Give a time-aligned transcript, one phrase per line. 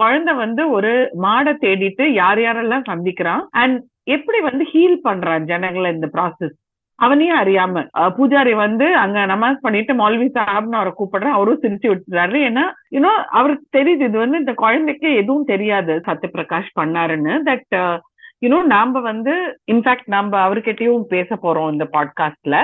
[0.00, 0.92] குழந்தை வந்து ஒரு
[1.22, 3.42] மாடை தேடிட்டு யார் யாரெல்லாம் சந்திக்கிறான்?
[3.62, 3.78] அண்ட்
[4.16, 6.54] எப்படி வந்து ஹீல் பண்றான் ஜனங்களை இந்த ப்ராசஸ்
[6.98, 7.82] அவனையும் அறியாம.
[8.16, 12.38] பூஜாரி வந்து அங்க நமாஸ் பண்ணிட்டு மௌல்வி சாப்னு அவரை கூப்பிடுறேன் அவரும் சிரிச்சு விட்டுறாரு.
[12.48, 12.64] ஏன்னா
[12.96, 17.34] யூனோ அவருக்கு தெரியுது இது வந்து இந்த குழந்தைக்கு எதுவும் தெரியாது சத்யபிரகாஷ் பண்ணாருன்னு.
[17.50, 17.76] தட்
[18.44, 19.34] யூனோ uh, நாம வந்து
[19.72, 22.56] இன்ஃபேக்ட் நாம அவர்கிட்டயும் பேச போறோம் இந்த பாட்காஸ்ட்ல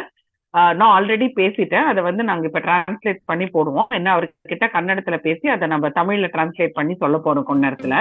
[0.51, 1.89] நான் ஆல்ரெடி பேசிட்டேன்.
[1.91, 3.89] அதை வந்து நாங்க இப்ப டிரான்ஸ்லேட் பண்ணி போடுவோம்.
[3.89, 7.97] என்ன அவர்கிட்ட கன்னடத்துல பேசி அதை நம்ம தமிழ்ல டிரான்ஸ்லேட் பண்ணி சொல்ல போறோம் கொஞ்ச நேரத்துல.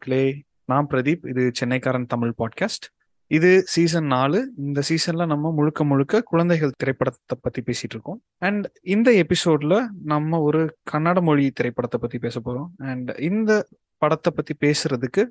[0.00, 0.26] மக்களே
[0.64, 1.24] நான் பிரதீப்.
[1.30, 2.86] இது சென்னைக்காரன் தமிழ் பாட்காஸ்ட்.
[3.30, 4.38] இது சீசன் நாலு.
[4.66, 8.18] இந்த சீசன்ல நம்ம முழுக்க முழுக்க குழந்தைகள் திரைப்படத்தை பத்தி பேசிட்டு இருக்கோம்.
[8.38, 9.74] அண்ட் இந்த எபிசோட்ல
[10.12, 12.70] நம்ம ஒரு கன்னட மொழி திரைப்படத்தை பத்தி பேச போறோம்.
[12.90, 13.50] அண்ட் இந்த
[14.02, 15.24] படத்தை பத்தி பேசுறதுக்கு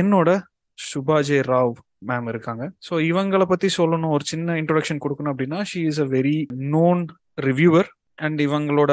[0.00, 0.38] என்னோட
[0.78, 1.74] சுபாஜே ராவ்
[2.06, 2.64] மேம் இருக்காங்க.
[2.88, 4.14] ஸோ இவங்களை பத்தி சொல்லணும்.
[4.18, 6.38] ஒரு சின்ன இன்ட்ரோடக்ஷன் கொடுக்கணும் அப்படின்னா she is a very
[6.76, 7.04] known
[7.48, 7.90] reviewer
[8.22, 8.92] and இவங்களோட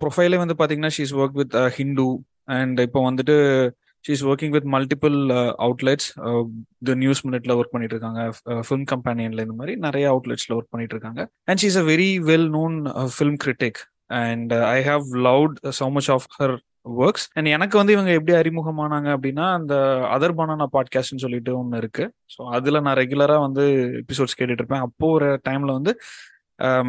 [0.00, 2.10] ப்ரொஃபைலே வந்து பாத்தீங்கன்னா she is work with Hindu
[2.58, 3.34] and இப்போ வந்துட்டு
[4.04, 5.16] she's working with multiple
[5.58, 6.08] outlets
[6.84, 8.22] the news மினிட்ல ஒர்க் பண்ணிட்டு இருக்காங்க
[8.62, 12.76] ஃபிலிம் கம்பெனியன்ல இந்த மாதிரி நிறைய அவுட்லெட்ஸ்ல ஒர்க் பண்ணிட்டு இருக்காங்க and she's a very well known
[13.18, 16.56] film critic and I have loved so much of her
[16.98, 19.74] works and எனக்கு வந்து இவங்க எப்படி அறிமுகமானாங்க அப்படின்னா அந்த
[20.10, 22.04] அதர் பனானா பாட்காஸ்ட்னு சொல்லிட்டு ஒன்று இருக்கு.
[22.34, 23.64] ஸோ அதில் நான் ரெகுலராக வந்து
[24.02, 25.92] எபிசோட்ஸ் கேட்டுட்டு இருப்பேன் அப்போ ஒரு டைம்ல வந்து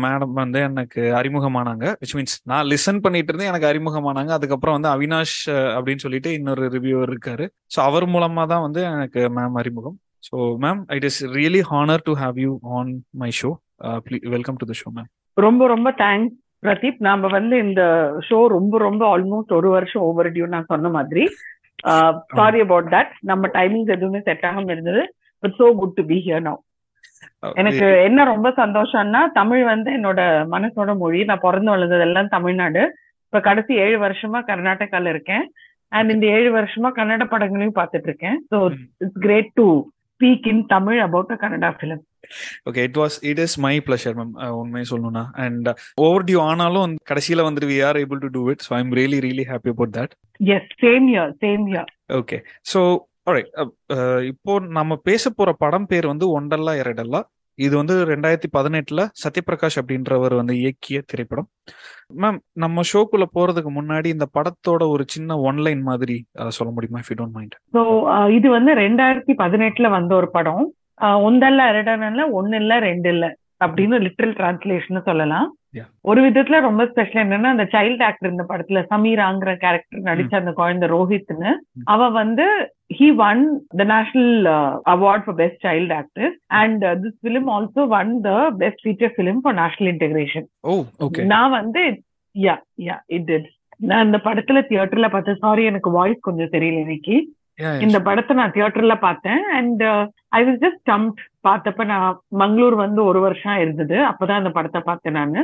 [0.03, 4.31] மேடம் வந்து எனக்கு அறிமுகமானாங்க விச் மீன்ஸ் நான் லிசன் பண்ணிட்டு இருந்தேன் எனக்கு அறிமுகமானாங்க.
[4.38, 5.36] அதுக்கப்புறம் வந்து அவினாஷ்
[5.75, 7.47] அப்படின்னு சொல்லிட்டு இன்னொரு ரிவ்யூவர் இருக்காரு.
[7.75, 9.97] ஸோ அவர் மூலமா தான் வந்து எனக்கு மேம் அறிமுகம்.
[10.27, 12.92] So ma'am it is really honour to have you on
[13.23, 13.52] my show
[14.36, 16.99] welcome to the show ma'am ரொம்ப ரொம்ப தேங்க்ஸ் பிரதீப்.
[17.08, 17.83] நாம வந்து இந்த
[18.27, 21.23] ஷோ ரொம்ப ரொம்ப ஆல்மோஸ்ட் ஒரு வருஷம் ஓவர் டியூ நான் சொன்ன மாதிரி.
[22.39, 25.03] சாரி அபவுட் தட் நம்ம டைமிங்ஸ் எதுவுமே செட் ஆகாம இருந்தது.
[25.43, 26.59] But so good to be here now
[27.61, 30.21] எனக்கு என்ன ரொம்ப சந்தோஷம்னா தமிழ் வந்து என்னோட
[30.55, 31.21] மனசோட மொழி.
[31.30, 32.83] நான் பிறந்து வளர்ந்தது எல்லாம் தமிழ்நாடு.
[33.26, 35.45] இப்ப கடைசி ஏழு வருஷமா கர்நாடகால இருக்கேன்.
[35.92, 38.58] அண்ட் இந்த ஏழு வருஷமா கன்னட படங்களையும் பார்த்துட்டு இருக்கேன் so
[39.04, 39.65] it's great to
[40.14, 42.02] speak in Tamil about a Kannada film
[42.70, 45.23] okay it was it is my pleasure ma'am உண்மையை சொல்லணும்னா.
[45.45, 45.67] அண்ட்
[46.05, 49.45] ஓவர் டியூ ஆனாலும் கடைசியில வந்துட்டு we are able to do it so I'm really really
[49.52, 51.89] happy about that yes same year same year
[52.20, 52.39] okay
[52.73, 52.82] so
[54.32, 57.21] இப்போ நம்ம பேச போற படம் பேர் வந்து ஒண்டல்லா இரடல்லா
[57.59, 61.48] இது வந்து ரெண்டாயிரத்தி பதினெட்டுல சத்யபிரகாஷ் அப்படின்றவர் வந்து இயக்கிய திரைப்படம்.
[62.21, 66.15] மேம் நம்ம ஷோக்குள்ள போறதுக்கு முன்னாடி இந்த படத்தோட ஒரு சின்ன ஒன்லைன் மாதிரி
[66.49, 67.83] சொல்ல முடியுமா இஃப் டோன்ட் மைண்ட் ஸோ
[68.37, 70.64] இது வந்து ரெண்டாயிரத்தி பதினெட்டுல வந்த ஒரு படம்.
[71.27, 73.27] ஒன்றல்ல இரடன்ல ஒன்னு இல்ல ரெண்டு இல்ல
[73.66, 75.55] அப்படின்னு லிட்ரல் டிரான்ஸ்லேஷன் சொல்லலாம்.
[76.02, 80.89] ஒரு விதத்துல ரொம்ப ஸ்பெஷல் என்னன்னா அந்த சைல்ட் ஆக்டர் இந்த படத்துல சமீராங்கிற கேரக்டர் நடிச்ச அந்த குழந்தை
[80.89, 81.52] ரோஹித்னு
[81.83, 82.48] அவ வந்து
[84.45, 89.11] uh, award for best child actor and uh, this film also won the best feature
[89.17, 90.45] film for national integration.
[90.67, 91.26] Oh okay.
[91.26, 92.04] நான் வந்து
[92.39, 93.45] யா யா இட்
[93.77, 95.36] நான் இந்த படத்துல தியேட்டர்ல பார்த்தேன்.
[95.36, 97.33] சாரி எனக்கு வாய்ஸ் கொஞ்சம் தெரியல இன்னைக்கு.
[97.86, 99.42] இந்த படத்தை நான் தியேட்டர்ல பார்த்தேன்.
[99.58, 99.83] And
[100.38, 103.98] I was just stump பார்த்தப்ப நான் மங்களூர் வந்து ஒரு வருஷம் இருந்தது.
[104.10, 105.42] அப்பதான் அந்த படத்தை பார்த்தேன் நானு.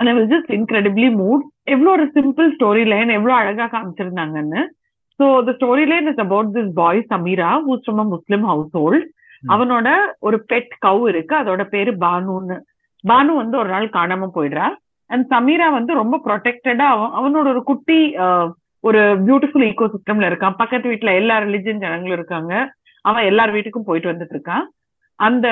[0.00, 4.62] I was just incredibly moved எவ்வளவு ஒரு சிம்பிள் ஸ்டோரி லைன் எவ்வளவு அழகா காமிச்சிருந்தாங்கன்னு.
[5.20, 8.46] So the story line is about this boy Sameera who's from a Muslim
[8.80, 9.06] household
[9.54, 9.88] அவனோட
[10.26, 11.34] ஒரு பெட் கவ் இருக்கு.
[11.42, 12.56] அதோட பேரு பானுன்னு.
[13.04, 14.66] பானு வந்து ஒரு நாள் காணாம போயிடுறா.
[15.10, 16.86] அண்ட் சமீரா வந்து ரொம்ப ப்ரொடெக்டடா
[17.18, 17.98] அவனோட ஒரு குட்டி
[18.80, 20.56] ஒரு பியூட்டிஃபுல் ஈகோ சிஸ்டம்ல இருக்கான்.
[20.56, 22.72] பக்கத்து வீட்டுல எல்லா ரிலிஜன் ஜனங்களும் இருக்காங்க.
[23.00, 24.64] அவன் எல்லார் வீட்டுக்கும் போயிட்டு வந்துட்டு இருக்கான்.
[25.14, 25.48] அந்த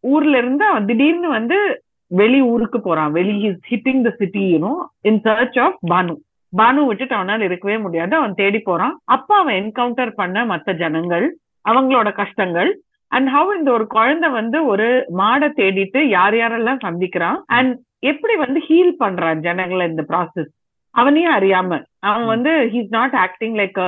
[0.00, 3.12] ஊர்ல இருந்து அவன் திடீர்னு வந்து வெளி ஊருக்கு போறான்.
[3.12, 6.14] வெளி hitting the city you know in search of Banu
[6.52, 8.16] Banu விட்டுட்டு அவனால இருக்கவே முடியாது.
[8.16, 8.94] அவன் தேடி போறான்.
[9.04, 11.36] அப்ப அவன் என்கவுண்டர் பண்ண மத்த ஜனங்கள்
[11.68, 12.70] அவங்களோட கஷ்டங்கள்
[13.08, 18.60] அண்ட் ஹவ் இந்த ஒரு குழந்தை வந்து ஒரு மாடை தேடிட்டு யார் யாரெல்லாம் சந்திக்கிறான் அண்ட் எப்படி வந்து
[18.68, 20.50] ஹீல் பண்றான் ஜனங்களை இந்த ப்ராசஸ்
[20.94, 21.78] அவனையும் அறியாம.
[22.08, 23.78] அவன் வந்து ஹீஸ் நாட் ஆக்டிங் லைக்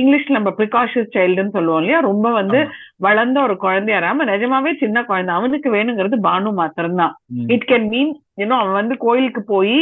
[0.00, 2.00] இங்கிலீஷ்ல நம்ம ப்ரிகாஷஸ் சைல்டுன்னு சொல்லுவோம் இல்லையா?
[2.00, 2.58] ரொம்ப வந்து
[3.06, 5.34] வளர்ந்த ஒரு குழந்தையாராம நிஜமாவே சின்ன குழந்தை.
[5.34, 7.14] அவனுக்கு வேணுங்கிறது பானு மாத்திரம்தான்.
[7.54, 8.12] இட் கேன் மீன்
[8.42, 9.78] யூனோ அவன் வந்து கோயிலுக்கு போய்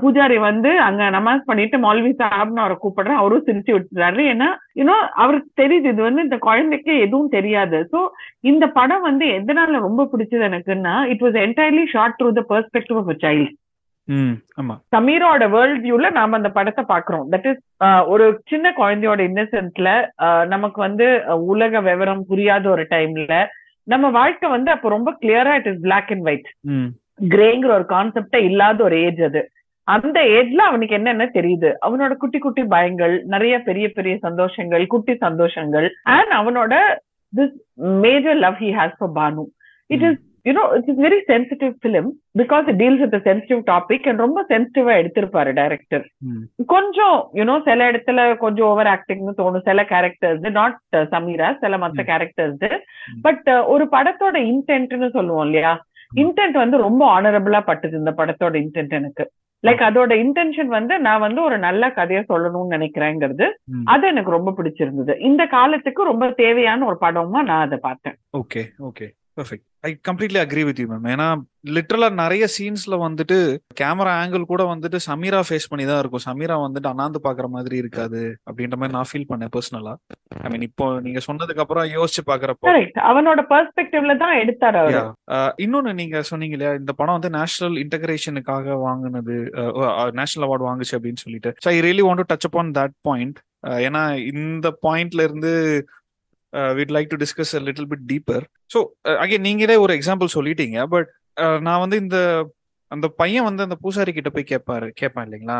[0.00, 3.20] பூஜாரி வந்து அங்க நமாஸ் பண்ணிட்டு மௌல்வி சாப்னு அவரை கூப்பிடுறேன்.
[3.20, 4.22] அவரும் சிரிச்சு விட்டுறாரு.
[4.32, 5.92] ஏன்னா யூனோ அவருக்கு தெரியுது.
[5.92, 7.80] இது வந்து இந்த குழந்தைக்கு எதுவும் தெரியாது.
[7.92, 8.00] சோ
[8.50, 13.12] இந்த படம் வந்து எதனால ரொம்ப பிடிச்சது எனக்குன்னா it was entirely shot through the perspective of
[13.14, 13.52] a child
[14.92, 17.60] சமீரோட world வியூல நாம அந்த படத்தை பாக்குறோம் தட் இஸ்
[18.06, 19.90] ஒரு சின்ன குழந்தையோட இன்னசென்ட்ல
[20.46, 21.06] நமக்கு வந்து
[21.52, 23.36] உலக விவரம் புரியாத ஒரு டைம்ல
[23.86, 26.48] நம்ம வாழ்க்கை வந்து அப்ப ரொம்ப கிளியரா it is black and white
[27.32, 29.40] கிரேங்கிற ஒரு கான்செப்டே இல்லாத ஒரு ஏஜ் அது.
[29.88, 31.70] அந்த ஏஜ்ல அவனுக்கு என்னென்ன தெரியுது?
[31.86, 36.74] அவனோட குட்டி குட்டி பயங்கள் நிறைய பெரிய பெரிய சந்தோஷங்கள் குட்டி சந்தோஷங்கள் அண்ட் அவனோட
[37.32, 37.54] this
[38.04, 39.44] major love he has for Banu
[39.90, 42.08] it is you know it's is very sensitive film
[42.40, 46.04] because it deals with sensitive topic and ரொம்ப சென்சிட்டிவா எடுத்திருப்பாரு டைரக்டர்
[46.66, 49.66] கொஞ்சம் யூனோ சில இடத்துல கொஞ்சம் ஓவர் ஆக்டிங்னு தோணும்.
[49.70, 50.78] சில கேரக்டர்ஸ் நாட்
[51.14, 52.78] சமீரா சில மற்ற கேரக்டர்ஸ்
[53.22, 55.74] பட் ஒரு படத்தோட இன்டென்ட்னு சொல்லுவோம் இல்லையா?
[56.16, 59.24] இன்டென்ட் வந்து ரொம்ப ஆனரபிளா பட்டுது இந்த படத்தோட இன்டென்ட் எனக்கு.
[59.64, 63.46] லைக் அதோட இன்டென்ஷன் வந்து நான் வந்து ஒரு நல்ல கதையை சொல்லணும்னு நினைக்கிறேங்கிறது.
[63.84, 65.14] அது எனக்கு ரொம்ப பிடிச்சிருந்தது.
[65.28, 68.16] இந்த காலத்துக்கு ரொம்ப தேவையான ஒரு படமா நான் அதை பார்த்தேன்.
[68.38, 69.08] Okay okay
[69.38, 71.26] perfect I completely agree with you ma'am ஏன்னா
[71.68, 73.36] லிட்டரலா நிறைய சீன்ஸ்ல வந்துட்டு
[73.80, 76.24] கேமரா ஆங்கிள் கூட வந்துட்டு சமீரா ஃபேஸ் பண்ணி தான் இருக்கும்.
[76.26, 79.94] சமீரா வந்துட்டு அண்ணாந்து பாக்குற மாதிரி இருக்காது அப்படின்ற மாதிரி நான் ஃபீல் பண்ணேன் பர்சனலா
[80.40, 82.74] ஐ மீன் இப்போ நீங்க சொன்னதுக்கு அப்புறம் யோசிச்சு பாக்குறப்போ
[83.08, 84.84] அவனோட பெர்ஸ்பெக்டிவ்ல தான் எடுத்தாரு
[85.58, 89.36] இன்னொன்னு நீங்க சொன்னீங்க இல்லையா இந்த படம் வந்து நேஷனல் இன்டகிரேஷனுக்காக வாங்கினது
[90.12, 91.52] நேஷனல் அவார்டு வாங்குச்சு அப்படின்னு சொல்லிட்டு.
[91.72, 93.38] I really want to touch upon that point
[93.86, 94.02] ஏன்னா
[94.32, 95.52] இந்த பாயிண்ட்ல இருந்து
[96.76, 98.80] we'd like to discuss a little bit deeper so
[99.16, 101.10] again நீங்களே ஒரு எக்ஸாம்பிள் சொல்லிட்டீங்க பட்
[101.62, 102.18] நான் வந்து இந்த
[102.90, 105.56] அந்த பையன் வந்து அந்த பூசாரி கிட்ட போய் கேட்பாரு கேட்பான் இல்லைங்களா?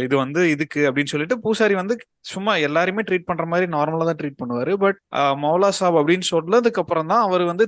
[0.00, 1.94] இது வந்து இதுக்கு அப்படின்னு சொல்லிட்டு பூசாரி வந்து
[2.26, 4.98] சும்மா எல்லாருமே ட்ரீட் பண்ற மாதிரி நார்மலா தான் ட்ரீட் பண்ணுவாரு பட்
[5.42, 7.66] மௌலா சாப் அப்படின்னு சொன்னதுக்கு அப்புறம் தான் அவர் வந்து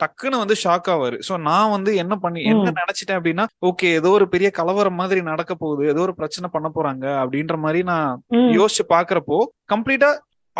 [0.00, 1.16] டக்குன்னு வந்து ஷாக் ஆவாரு.
[1.26, 5.54] சோ நான் வந்து என்ன பண்ணி என்ன நினைச்சிட்டேன் அப்படின்னா ஓகே ஏதோ ஒரு பெரிய கலவரம் மாதிரி நடக்க
[5.56, 8.08] போகுது ஏதோ ஒரு பிரச்சனை பண்ண போறாங்க அப்படின்ற மாதிரி நான்
[8.56, 9.38] யோசிச்சு பாக்குறப்போ
[9.68, 10.10] கம்ப்ளீட்டா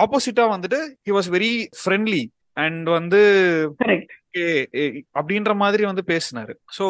[0.02, 2.22] ஆப்போசிட்டா வந்துட்டு he was very friendly
[2.56, 3.20] and வந்து
[5.18, 6.52] அப்படின்ற மாதிரி வந்து பேசினாரு.
[6.76, 6.84] So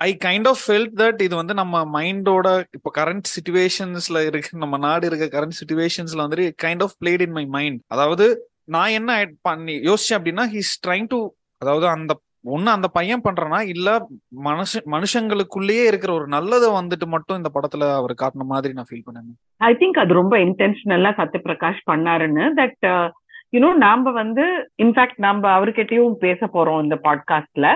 [0.00, 5.06] I kind of felt that இது வந்து நம்ம மைண்டோட இப்போ கரண்ட் சுச்சுவேஷன்ஸ்ல இருக்கு நம்ம நாடு
[5.06, 8.26] இருக்க கரண்ட் சுச்சுவேஷன்ஸ்ல வந்துட்டு kind of played in my mind அதாவது
[8.66, 9.12] நான் என்ன
[9.42, 11.18] பண்ணி யோசிச்சேன் அப்படின்னா ஹீஸ் ட்ரைங் டு
[11.62, 12.12] அதாவது அந்த
[12.44, 13.88] ஒண்ணு அந்த பையன் பண்றனா இல்ல
[14.44, 19.38] மனுஷ மனுஷங்களுக்குள்ளேயே இருக்கிற ஒரு நல்லதை வந்துட்டு மட்டும் இந்த படத்துல அவர் காட்டின மாதிரி நான் ஃபீல் பண்ணேன்
[19.60, 22.86] ஐ திங்க் அது ரொம்ப இன்டென்ஷனலா சத்யபிரகாஷ் பண்ணாருன்னு தட்
[23.52, 24.44] யூனோ uh, நாம வந்து
[24.84, 27.66] இன்ஃபேக்ட் நம்ம அவர்கிட்டயும் பேச போறோம் இந்த பாட்காஸ்ட்ல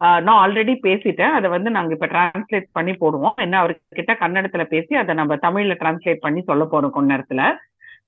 [0.00, 1.34] uh, நான் ஆல்ரெடி பேசிட்டேன்.
[1.38, 3.34] அதை வந்து நாங்க இப்ப டிரான்ஸ்லேட் பண்ணி போடுவோம்.
[3.36, 7.42] என்ன அவர்கிட்ட கன்னடத்துல பேசி அதை நம்ம தமிழ்ல டிரான்ஸ்லேட் பண்ணி சொல்ல போறோம் கொஞ்ச நேரத்துல.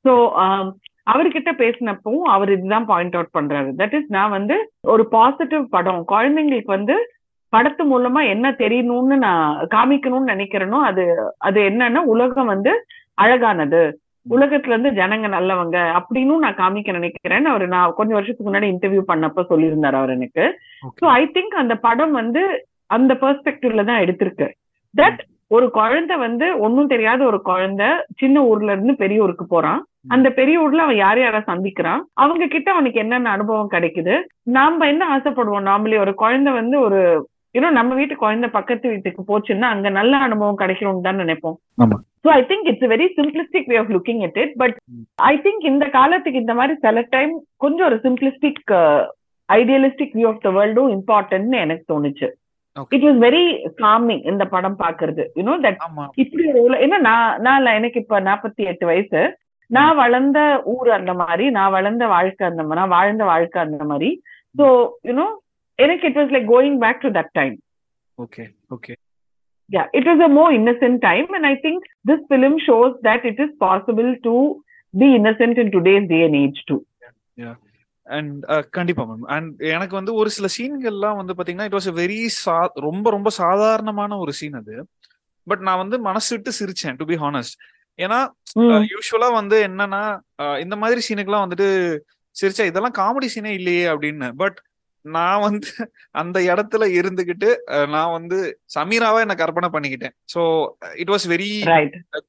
[0.04, 0.14] ஸோ
[0.44, 0.66] um,
[1.06, 3.70] அவர்கிட்ட பேசினப்போ அவர் இதுதான் பாயிண்ட் அவுட் பண்றாரு.
[3.80, 4.56] தட் இஸ் நான் வந்து
[4.92, 6.96] ஒரு பாசிட்டிவ் படம் குழந்தைங்களுக்கு வந்து
[7.52, 11.04] படத்து மூலமா என்ன தெரியணும்னு நான் காமிக்கணும்னு நினைக்கிறேனோ அது
[11.48, 12.72] அது என்னன்னா உலகம் வந்து
[13.24, 13.82] அழகானது.
[14.26, 19.44] உலகத்துல இருந்து ஜனங்க நல்லவங்க அப்படின்னு நான் காமிக்க நினைக்கிறேன்னு அவர் நான் கொஞ்சம் வருஷத்துக்கு முன்னாடி இன்டர்வியூ பண்ணப்ப
[19.50, 20.44] சொல்லியிருந்தாரு அவர் எனக்கு.
[21.00, 22.42] ஸோ ஐ திங்க் அந்த படம் வந்து
[22.96, 24.48] அந்த பெர்ஸ்பெக்டிவ்ல தான் எடுத்திருக்கு.
[24.94, 25.20] தட்
[25.56, 27.88] ஒரு குழந்தை வந்து ஒன்னும் தெரியாத ஒரு குழந்தை
[28.20, 29.80] சின்ன ஊர்ல இருந்து பெரிய ஊருக்கு போறான்.
[30.14, 32.00] அந்த பெரிய ஊர்ல அவன் யார் யார சந்திக்கிறான்?
[32.22, 34.14] அவங்க கிட்ட அவனுக்கு என்னென்ன அனுபவம் கிடைக்குது?
[34.56, 35.68] நாம என்ன ஆசைப்படுவோம்?
[35.70, 37.00] நார்மலி ஒரு குழந்தை வந்து ஒரு
[37.56, 41.56] இன்னும் நம்ம வீட்டு குழந்தை பக்கத்து வீட்டுக்கு போச்சுன்னா அங்க நல்ல அனுபவம் கிடைக்கணும்னு தான் நினைப்போம்.
[42.24, 44.76] So I think it's very simplistic way of looking it it but
[45.30, 47.32] I think இந்த காலத்துக்கு இந்த மாதிரி சில டைம்
[47.64, 48.62] கொஞ்சம் ஒரு simplistic
[49.48, 52.28] idealistic view of the வேர்ல்டும் இம்பார்ட்டன்ட்னு எனக்கு தோணுச்சு.
[52.96, 53.44] இட் வாஸ் வெரி
[53.82, 55.80] காமிங் இந்த படம் பாக்குறது யூனோ தட்
[56.22, 59.22] இப்படி ஒரு ஏன்னா நான் நான் எனக்கு இப்ப நாற்பத்தி எட்டு வயசு.
[59.70, 64.10] நான் வளர்ந்த ஊர் அந்த மாதிரி நான் வளர்ந்த வாழ்க்கை அந்த மாதிரி நான் வாழ்ந்த வாழ்க்கை அந்த மாதிரி.
[64.54, 64.66] ஸோ
[65.08, 65.26] யூனோ
[65.78, 67.56] எனக்கு it was like going back to that time
[68.18, 68.44] okay
[68.76, 68.94] okay
[69.70, 73.38] yeah it was a more innocent time and i think this film shows that it
[73.44, 74.32] is possible to
[74.94, 76.80] be innocent in today's day and age too.
[77.36, 77.54] Yeah.
[78.06, 82.56] And கண்டிப்பா ma'am and எனக்கு வந்து ஒரு சில சீன்கள்லாம் வந்து பாத்தீங்கன்னா it was very சா
[82.86, 84.76] ரொம்ப ரொம்ப சாதாரணமான ஒரு சீன் அது.
[85.46, 87.56] பட் நான் வந்து மனசு விட்டு சிரிச்சேன் டு பி ஹானஸ்ட்
[87.98, 88.18] ஏன்னா
[88.92, 90.02] யூஸ்வலா வந்து என்னன்னா
[90.64, 91.68] இந்த மாதிரி சீனுக்குலாம் வந்துட்டு
[92.36, 94.28] சிரிச்சா இதெல்லாம் காமெடி சீனே இல்லையே அப்படின்னு.
[94.42, 94.58] பட்
[95.16, 95.70] நான் வந்து
[96.20, 97.48] அந்த இடத்துல இருந்துகிட்டு
[97.94, 98.38] நான் வந்து
[98.76, 100.14] சமீராவா என்ன கற்பனை பண்ணிக்கிட்டேன்.
[100.34, 100.40] So
[101.02, 101.50] it was very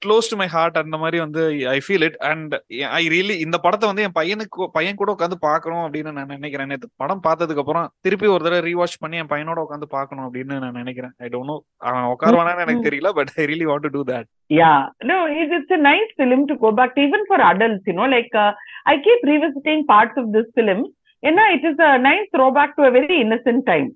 [0.05, 1.43] close to my heart அந்த மாதிரி வந்து
[1.75, 2.53] I feel it and
[2.99, 6.71] I really இந்த படத்தை வந்து என் பையனுக்கு பையன் கூட உட்காந்து பார்க்கணும் அப்படின்னு நான் நினைக்கிறேன்.
[6.73, 10.79] நேற்று படம் பார்த்ததுக்கு அப்புறம் திருப்பி ஒரு தடவை ரீவாஷ் பண்ணி என் பையனோட உட்காந்து பார்க்கணும் அப்படின்னு நான்
[10.81, 11.15] நினைக்கிறேன்.
[11.25, 11.57] ஐ டோன்ட் நோ
[11.89, 15.77] அவன் உட்காருவானான்னு எனக்கு தெரியல but I really want to do that Yeah, no, it's a
[15.77, 18.51] nice film to go back to, even for adults, you know, like uh,
[18.91, 20.81] I keep revisiting parts of this film.
[21.23, 22.27] ஏன்னா it is nice
[22.57, 23.89] throwback to a very innocent time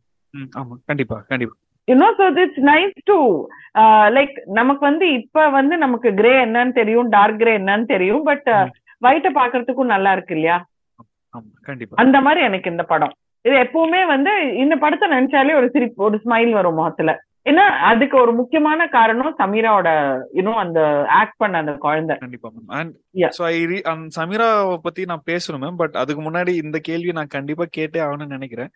[0.54, 0.74] ஆமா.
[0.90, 1.56] கண்டிப்பா கண்டிப்பா.
[1.88, 3.18] You know so it's nice to
[4.16, 8.50] like நமக்கு வந்து இப்ப வந்து நமக்கு grey என்னன்னு தெரியும் டார்க் கிரே என்னன்னு தெரியும் பட்
[9.02, 10.58] ஒயிட்ட பாக்குறதுக்கும் நல்லா இருக்கு இல்லையா?
[11.66, 11.96] கண்டிப்பா.
[12.04, 13.14] அந்த மாதிரி எனக்கு இந்த படம்.
[13.46, 14.32] இது எப்பவுமே வந்து
[14.64, 17.12] இந்த படத்தை நினைச்சாலே ஒரு சிரிப்பு ஒரு ஸ்மைல் வரும் முகத்துல.
[17.48, 22.18] ஏன்னா அதுக்கு ஒரு முக்கியமான காரணம் சமீராவோட இன்னும் அந்த ஆக்ட் பண்ண அந்த குழந்தை.
[22.18, 22.94] கண்டிப்பா மேம்
[23.38, 23.82] ஐ
[24.16, 28.70] சமீராவை பத்தி நான் பேசணும் மேம் பட் அதுக்கு முன்னாடி இந்த கேள்வி நான் கண்டிப்பா கேட்டே ஆகணும்னு நினைக்கிறேன்.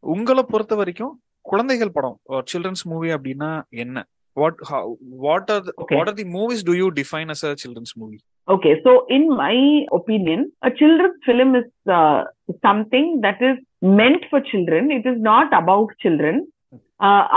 [0.00, 2.20] உங்களை பொறுத்த வரைக்கும் குழந்தைகள் படம்
[2.52, 4.06] சில்ட்ரன்ஸ் மூவி அப்படின்னா என்ன?
[4.34, 5.96] What how what are the, Okay.
[5.96, 8.20] what are the movies do you define as a children's movie?
[8.46, 12.24] Okay, so in my opinion, a children's film is uh,
[12.66, 13.56] something that is
[14.00, 14.90] meant for children.
[14.90, 15.06] It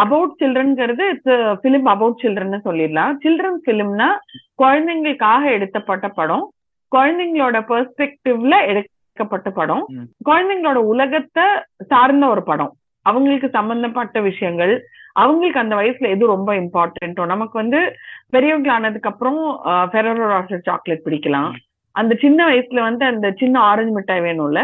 [0.03, 3.13] about childrenங்கிறது it's film about children சொல்லிடலாம்.
[3.24, 4.10] Children ஃபிலிம்னா
[4.62, 6.46] குழந்தைங்களுக்காக எடுத்தப்பட்ட படம்.
[6.96, 9.86] குழந்தைங்களோட பெர்ஸ்பெக்டிவ்ல எடுக்கப்பட்ட படம்.
[10.29, 11.46] குழந்தைங்களோட உலகத்தை
[11.91, 12.74] சார்ந்த ஒரு படம்.
[13.10, 14.74] அவங்களுக்கு சம்பந்தப்பட்ட விஷயங்கள்.
[15.24, 17.79] அவங்களுக்கு அந்த வயசுல எது ரொம்ப இம்பார்ட்டன்ட்டோ நமக்கு வந்து
[18.36, 19.41] பெரியவங்க ஆனதுக்கு அப்புறம்
[19.91, 21.51] ஃபெரரோ ராஸ்டர் சாக்லேட் பிடிக்கலாம்.
[21.96, 24.62] அந்த சின்ன வயசுல வந்து அந்த சின்ன ஆரஞ்சு மிட்டாய் வேணும்ல.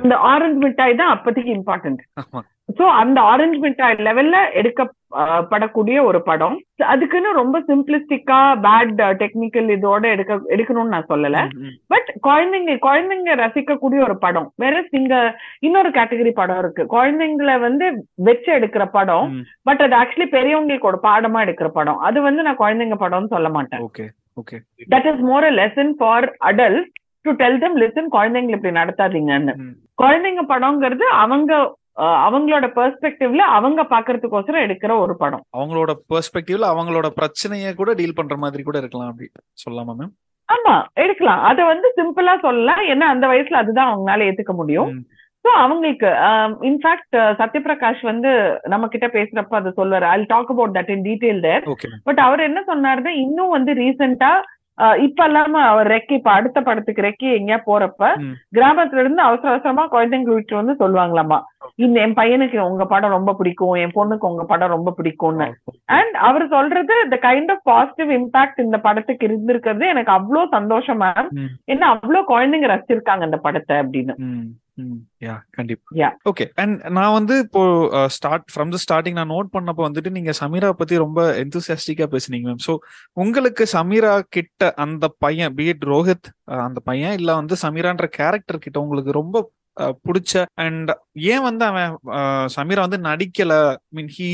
[0.00, 2.02] அந்த ஆரஞ்சு மிட்டாய் தான் அப்போதைக்கு இம்பார்ட்டன்ட்
[2.78, 6.54] சோ அந்த ஆரஞ்சு மிட்டாய் லெவல்ல எடுக்கப்படக்கூடிய ஒரு படம்.
[6.92, 8.92] அதுக்குன்னு ரொம்ப சிம்பிளிஸ்டிக்கா பேட்
[9.22, 11.40] டெக்னிக்கல் இதோட எடுக்க எடுக்கணும்னு நான் சொல்லல.
[11.92, 14.48] பட் குழந்தைங்க குழந்தைங்க ரசிக்கக்கூடிய ஒரு படம்.
[14.64, 15.16] வேற இங்க
[15.60, 16.84] இன்னொரு கேட்டகரி படம் இருக்கு.
[16.94, 17.88] குழந்தைங்களை வந்து
[18.28, 19.28] வச்சு எடுக்கிற படம்.
[19.70, 22.00] பட் அது ஆக்சுவலி பெரியவங்களுக்கு ஒரு பாடமா எடுக்கிற படம்.
[22.08, 23.84] அது வந்து நான் குழந்தைங்க படம்னு சொல்ல மாட்டேன்.
[24.94, 26.90] That is more a lesson for adult
[27.26, 29.52] to tell them listen குழந்தைங்களை இப்படி நடத்தாதீங்கன்னு.
[30.02, 31.52] குழந்தைங்க படம்ங்கிறது அவங்க
[32.26, 35.44] அவங்களோட பெர்ஸ்பெக்டிவ்ல அவங்க பாக்குறதுக்கோசரம் எடுக்கிற ஒரு படம்.
[35.56, 39.28] அவங்களோட பெர்ஸ்பெக்டிவ்ல அவங்களோட பிரச்சனைய கூட டீல் பண்ற மாதிரி கூட இருக்கலாம் அப்படி
[39.64, 40.12] சொல்லலாமா மேம்
[40.48, 41.42] ஆமா எடுக்கலாம்.
[41.48, 42.80] அத வந்து சிம்பிளா சொல்லலாம்.
[42.92, 44.90] ஏன்னா அந்த வயசுல அதுதான் அவங்களால ஏத்துக்க முடியும்.
[45.44, 46.08] சோ அவங்களுக்கு
[46.68, 48.32] இன்ஃபேக்ட் சத்யபிரகாஷ் வந்து
[48.72, 50.06] நம்ம கிட்ட பேசுறப்ப அது சொல்லுவாரு.
[50.14, 51.64] I talk about that in detail there
[52.08, 54.32] but அவர் என்ன சொன்னாருன்னா இன்னும் வந்து ரீசெண்டா
[55.06, 58.02] இப்ப இல்லாம அவர் ரெக்கி இப்ப அடுத்த படத்துக்கு ரெக்கி எங்கேயா போறப்ப.
[58.56, 61.38] கிராமத்துல இருந்து அவசர அவசரமா குழந்தைங்க வீட்டு வந்து சொல்லுவாங்களாமா.
[61.82, 65.48] இந்த என் பையனுக்கு உங்க படம் ரொம்ப பிடிக்கும் என் பொண்ணுக்கு உங்க படம் ரொம்ப பிடிக்கும்னு.
[65.92, 71.30] அண்ட் அவர் சொல்றது the kind of positive impact இந்த படத்துக்கு இருந்திருக்கிறது எனக்கு அவ்வளோ சந்தோஷம் மேம்
[71.38, 71.52] ம்.
[71.68, 74.16] ஏன்னா அவ்வளோ குழந்தைங்க ரசிச்சிருக்காங்க இந்த படத்தை அப்படின்னு.
[75.22, 75.88] யா கண்டிப்பா.
[76.28, 77.62] ஓகே அண்ட் நான் வந்து இப்போ
[78.14, 82.62] ஸ்டார்ட் ஃப்ரம் த ஸ்டார்டிங் நான் நோட் பண்ணப்போ வந்துட்டு நீங்க சமீரா பத்தி ரொம்ப எந்தூசியாஸ்டிக்கா பேசுனீங்க மேம்
[82.66, 82.74] ஸோ
[83.16, 88.78] உங்களுக்கு சமீரா கிட்ட அந்த பையன் பீட் ரோஹித் அஹ், அந்த பையன் இல்ல வந்து சமீரான்ற கேரக்டர் கிட்ட
[88.82, 89.44] உங்களுக்கு ரொம்ப
[89.76, 91.92] பிடிச்ச அண்ட் ஏன் வந்து அவன்
[92.56, 93.52] சமீரா வந்து நடிக்கல?
[93.88, 94.28] மீன் ஹி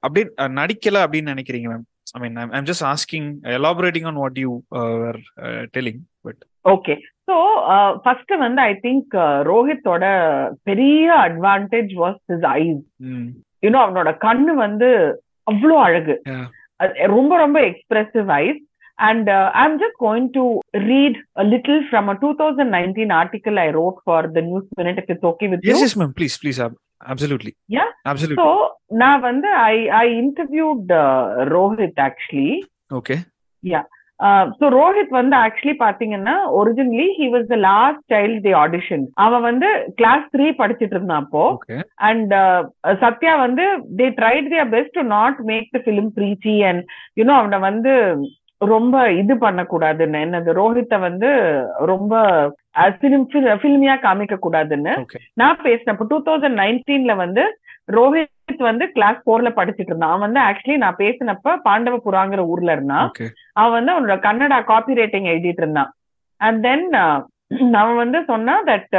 [0.00, 4.52] அப்படி நடிக்கல அப்படின்னு நினைக்கிறீங்க ma'am I mean I'm just asking elaborating on what you
[5.76, 6.94] telling but okay
[7.30, 7.34] so
[8.02, 9.14] first வந்து ஐ திங்க்
[9.50, 10.04] ரோஹித்தோட
[10.62, 12.82] பெரிய advantage was his eyes
[13.64, 14.88] you know அவனோட கண்ணு வந்து
[15.50, 16.14] அவ்வளோ அழகு.
[17.06, 18.60] ரொம்ப ரொம்ப expressive eyes
[19.02, 19.28] and
[19.62, 20.44] I'm just going to
[20.86, 21.18] read
[21.52, 25.28] little from a two thousand nineteen article I wrote for the news minute if it's
[25.32, 26.60] okay with yes yes ma'am please please
[27.06, 27.88] absolutely Yeah.
[28.10, 28.50] Absolutely so
[29.00, 30.92] நான் வந்து I I interviewed
[31.52, 32.50] Rohit actually
[33.00, 33.16] okay
[34.58, 39.68] so Rohit வந்து actually பாத்தீங்கன்னா originally he was the last child the audition அவன் வந்து
[39.98, 41.42] class three படிச்சிட்டு இருந்தான் அப்போ.
[42.08, 42.34] And
[43.02, 43.64] Sathya வந்து
[43.98, 46.84] they tried their best to not make the film preachy and
[47.20, 47.94] you know அவனை வந்து
[48.66, 51.30] ரொம்ப இது பண்ணக்கூடாதுன்னு என்னது ரோஹித்தை வந்து
[51.90, 52.12] ரொம்ப
[53.00, 53.26] ஃபிலிம்
[53.62, 54.92] ஃபிலிமியா காமிக்க கூடாதுன்னு
[55.34, 57.44] நான் பேசினப்ப டூ தௌசண்ட் நைன்டீன்ல வந்து
[57.92, 60.10] ரோஹித் வந்து கிளாஸ் போர்ல படிச்சிட்டு இருந்தான்.
[60.10, 63.10] அவன் வந்து ஆக்சுவலி நான் பேசினப்ப பாண்டவபுராங்கிற ஊர்ல இருந்தான்.
[63.52, 65.90] அவன் வந்து அவனோட கன்னடா காப்பி ரைட்டிங் எழுதிட்டு இருந்தான்.
[66.40, 66.86] அண்ட் தென்
[67.80, 68.96] அவன் வந்து சொன்னான் தட்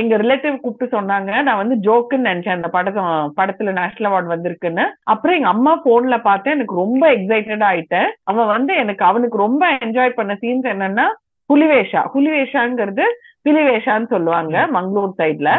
[0.00, 1.30] எங்க ரிலேட்டிவ் கூப்பிட்டு சொன்னாங்க.
[1.46, 2.58] நான் வந்து ஜோக்குன்னு நினைச்சேன்.
[2.58, 3.02] அந்த படத்தை
[3.38, 4.84] படத்துல நேஷனல் அவார்டு வந்திருக்குன்னு.
[5.12, 6.56] அப்புறம் எங்க அம்மா போன்ல பார்த்தேன்.
[6.56, 8.10] எனக்கு ரொம்ப எக்ஸைட்டட் ஆயிட்டேன்.
[8.30, 11.06] அவன் வந்து எனக்கு அவனுக்கு ரொம்ப என்ஜாய் பண்ண சீன்ஸ் என்னன்னா
[11.50, 12.02] புலிவேஷா.
[12.14, 13.06] புலிவேஷாங்கிறது
[13.46, 15.50] பிலிவேஷான்னு சொல்லுவாங்க மங்களூர் சைட்ல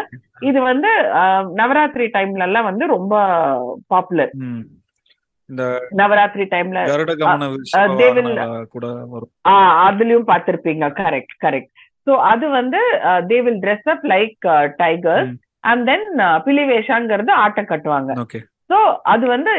[0.47, 0.89] இது வந்து
[1.59, 3.13] நவராத்திரி டைம்ல எல்லாம் வந்து ரொம்ப
[3.91, 4.33] பாப்புலர்
[5.99, 6.79] நவராத்திரி டைம்ல
[9.87, 10.87] அதுலயும் பார்த்திருப்பீங்க.
[10.99, 11.71] கரெக்ட் கரெக்ட்
[12.09, 12.81] சோ அது வந்து
[13.29, 14.37] they will dress up like
[14.79, 15.37] tigers ம்.
[15.63, 16.05] அண்ட் தென்
[16.45, 18.11] பிலிவேஷாங்கிறது ஆட்டம் கட்டுவாங்க
[18.69, 18.79] சோ
[19.11, 19.51] அது வந்து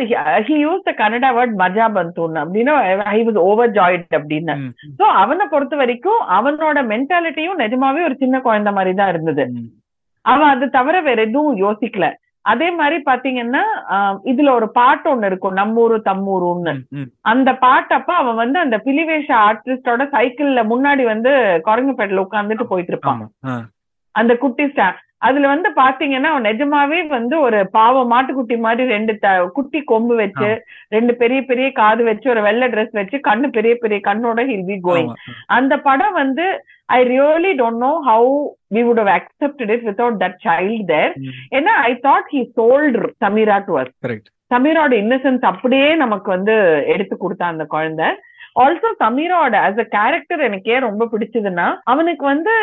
[0.47, 2.73] he use the Kannada word மஜா பந்தூன் அப்படின்னு
[3.11, 4.69] ஹி வாஸ் ஓவர் ஜாய்ட் அப்படின்னு ம்.
[4.99, 9.45] சோ அவனை பொறுத்த வரைக்கும் அவனோட மென்டாலிட்டியும் நிஜமாவே ஒரு சின்ன குழந்தை மாதிரி தான் இருந்தது.
[10.25, 12.07] அவன் அது தவிர வேற எதுவும் யோசிக்கல
[12.45, 13.63] அதே மாதிரி பாத்தீங்கன்னா
[14.31, 16.75] இதுல ஒரு பாட்டு ஒண்ணு இருக்கும் நம்மூரு தம்மூருன்னு.
[17.33, 21.33] அந்த பாட்டப்ப அவன் வந்து அந்த பிலிவேஷ ஆர்டிஸ்டோட சைக்கிள்ல முன்னாடி வந்து
[21.69, 23.23] குரங்குப்பேட்டில் உட்கார்ந்துட்டு போயிட்டு இருப்பான்.
[24.15, 24.89] அந்த குட்டி ஸ்டா
[25.29, 29.13] அதுல வந்து பாத்தீங்கன்னா அவன் நிஜமாவே வந்து ஒரு பாவ மாட்டுக்குட்டி மாதிரி ரெண்டு
[29.57, 30.51] குட்டி கொம்பு வச்சு
[30.95, 34.77] ரெண்டு பெரிய பெரிய காது வச்சு ஒரு வெள்ளை Dress வச்சு கண்ணு பெரிய பெரிய கண்ணோட ஹில் பி
[34.87, 35.13] கோயிங்.
[35.57, 36.47] அந்த படம் வந்து
[36.91, 38.33] I really don't know how
[38.77, 41.13] we would have accepted it without that child there
[41.59, 43.95] ஏன்னா I thought he sold Sameera to us
[44.51, 46.55] சமீரோட innocence அப்படியே நமக்கு வந்து
[46.95, 48.09] எடுத்து கொடுத்தா அந்த குழந்தை.
[48.63, 52.55] ஆல்சோ சமீரோட ஆஸ் அ கேரக்டர் எனக்கு ஏன் ரொம்ப பிடிச்சதுன்னா அவனுக்கு வந்து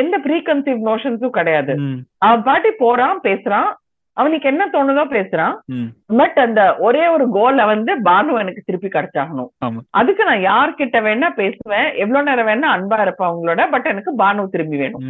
[0.00, 1.72] எந்த ப்ரீ கன்சீவ் நோஷன்ஸும் கிடையாது.
[2.26, 3.68] அவன் பாட்டி போறான் பேசுறான்
[4.16, 5.54] அவனுக்கு என்ன தோணுதோ பேசுறான்.
[6.18, 9.50] பட் அந்த ஒரே ஒரு கோல வந்து பானு எனக்கு திருப்பி கிடைச்சாகணும்.
[9.90, 11.88] அதுக்கு நான் யார்கிட்ட வேணா பேசுவேன்.
[12.02, 15.04] எவ்வளவு நேரம் வேணா அன்பா இருப்பேன் அவங்களோட பட் எனக்கு பானு திரும்பி வேணும்.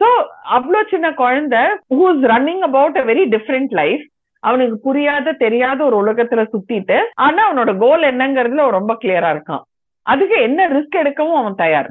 [0.00, 0.08] சோ
[0.56, 1.62] அவ்வளவு சின்ன குழந்தை
[1.94, 4.04] who's running about a very different life
[4.42, 9.62] அவனுக்கு புரியாத தெரியாத ஒரு உலகத்துல சுத்திட்டு ஆனா அவனோட கோல் என்னங்கறதுல ரொம்ப கிளியரா இருக்கான்.
[10.06, 11.88] அதுக்கு என்ன ரிஸ்க் எடுக்கவும் அவன் தயார்.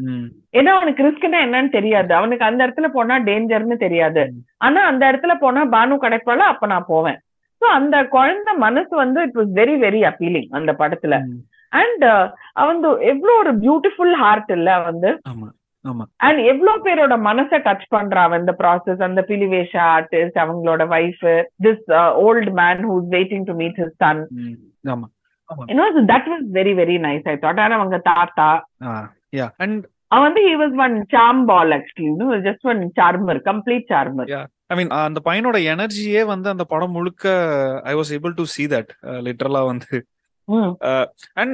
[0.58, 2.12] ஏன்னா அவனுக்கு ரிஸ்க்னா என்னன்னு தெரியாது.
[2.20, 4.24] அவனுக்கு அந்த இடத்துல போனா டேஞ்சர்னு தெரியாது.
[4.58, 7.20] ஆனா அந்த இடத்துல போனா பானு கிடைப்பால அப்ப நான் போவேன்.
[7.62, 11.18] சோ அந்த குழந்தை மனசு வந்து it was very very appealing அந்த படத்துல.
[11.74, 12.06] அண்ட்
[12.54, 12.78] அவன்
[13.12, 15.10] எவ்வளவு ஒரு பியூட்டிஃபுல் ஹார்ட் இல்ல வந்து
[16.26, 21.26] அண்ட் எவ்வளவு பேரோட மனசை டச் பண்றா இந்த ப்ராசஸ் அந்த பிலிவேஷ ஆர்டிஸ்ட் அவங்களோட wife
[21.66, 21.84] this
[22.26, 24.22] old man who's waiting to meet his son
[26.58, 28.50] very very nice i thought and அவங்க தாத்தா
[29.40, 33.38] yeah and அவன் வந்து he was one charm ball actually you know just one charmer
[33.52, 37.34] complete charmer yeah I mean அந்த பையனோட எனர்ஜியே வந்து அந்த படம் முழுக்க
[37.84, 38.92] I was able to see that
[39.26, 39.98] லிட்டரலா வந்து
[41.42, 41.54] அண்ட்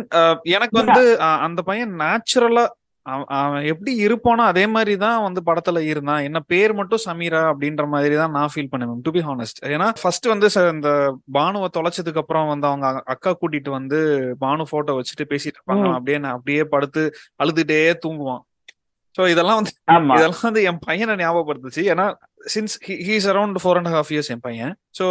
[0.56, 1.04] எனக்கு வந்து
[1.46, 2.66] அந்த பையன் நேச்சுரலா
[3.06, 6.22] அவன் எப்படி இருப்பானோ அதே மாதிரி தான் வந்து படத்துல இருந்தான்.
[6.22, 10.28] என்ன பேர் மட்டும் சமீரா அப்படின்ற மாதிரி தான் நான் ஃபீல் பண்ணுவேன் டு பி ஹானஸ்ட் ஏன்னா ஃபர்ஸ்ட்
[10.28, 10.92] வந்து இந்த
[11.38, 14.00] பானுவை தொலைச்சதுக்கு அப்புறம் வந்து அவங்க அக்கா கூட்டிட்டு வந்து
[14.40, 17.04] பானு போட்டோ வச்சுட்டு பேசிட்டு இருப்பாங்க அப்படியே அப்படியே படுத்து
[17.44, 18.44] அழுதுட்டே தூங்குவான்.
[19.18, 19.72] சோ இதெல்லாம் வந்து
[20.16, 21.82] இதெல்லாம் வந்து என் பையனை ஞாபகப்படுத்துச்சு.
[21.94, 22.06] ஏன்னா
[22.54, 22.76] since
[23.08, 24.72] he's around four and half years என் பையன்.
[25.00, 25.06] சோ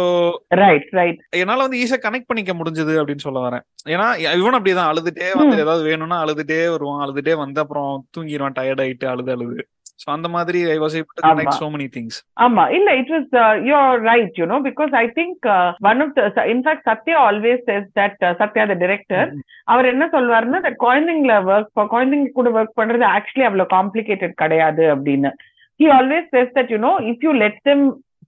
[0.47, 3.65] ரைட் ரைட் என்னால வந்து ஈஸியா கனெக்ட் பண்ணிக்க முடிஞ்சது அப்படின்னு சொல்ல வரேன்.
[3.85, 4.07] ஏன்னா
[4.39, 4.89] இவன் அப்படிதான்.
[4.93, 7.03] அழுதுட்டே வந்து ஏதாவது வேணும்னா அழுதுட்டே வருவான்.
[7.05, 8.57] அழுதுட்டே வந்து அப்புறம் தூங்கிடுவான்.
[8.59, 9.67] டயர்ட் ஆயிட்டு அழுது அழுது.
[10.01, 12.63] சோ அந்த மாதிரி I was able to connect so many things ஆமா.
[12.77, 13.29] இல்ல it was
[13.67, 15.47] you are right you know because I think
[15.89, 19.29] one of the in fact Sathya always says that Sathya the director
[19.67, 25.31] அவர் என்ன சொல்வாருன்னா that குழந்தைங்கள work குழந்தைங்க கூட work பண்றது actually அவ்வளவு complicated கிடையாது அப்படின்னு.
[25.79, 27.79] He always says that you know if you let them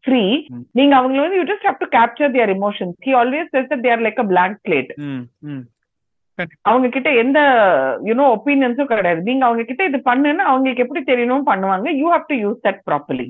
[0.06, 0.30] free
[0.78, 2.94] நீங்க அவங்கள வந்து you just have to capture their emotions.
[3.00, 4.92] He always says that they are like a blank slate.
[6.70, 7.40] அவங்க கிட்ட எந்த
[8.10, 9.22] யூனோ ஒப்பீனியன்ஸும் கிடையாது.
[9.30, 11.88] நீங்க அவங்க கிட்ட இது பண்ணுன்னு அவங்களுக்கு எப்படி தெரியணும் பண்ணுவாங்க.
[12.02, 13.28] You have to use that properly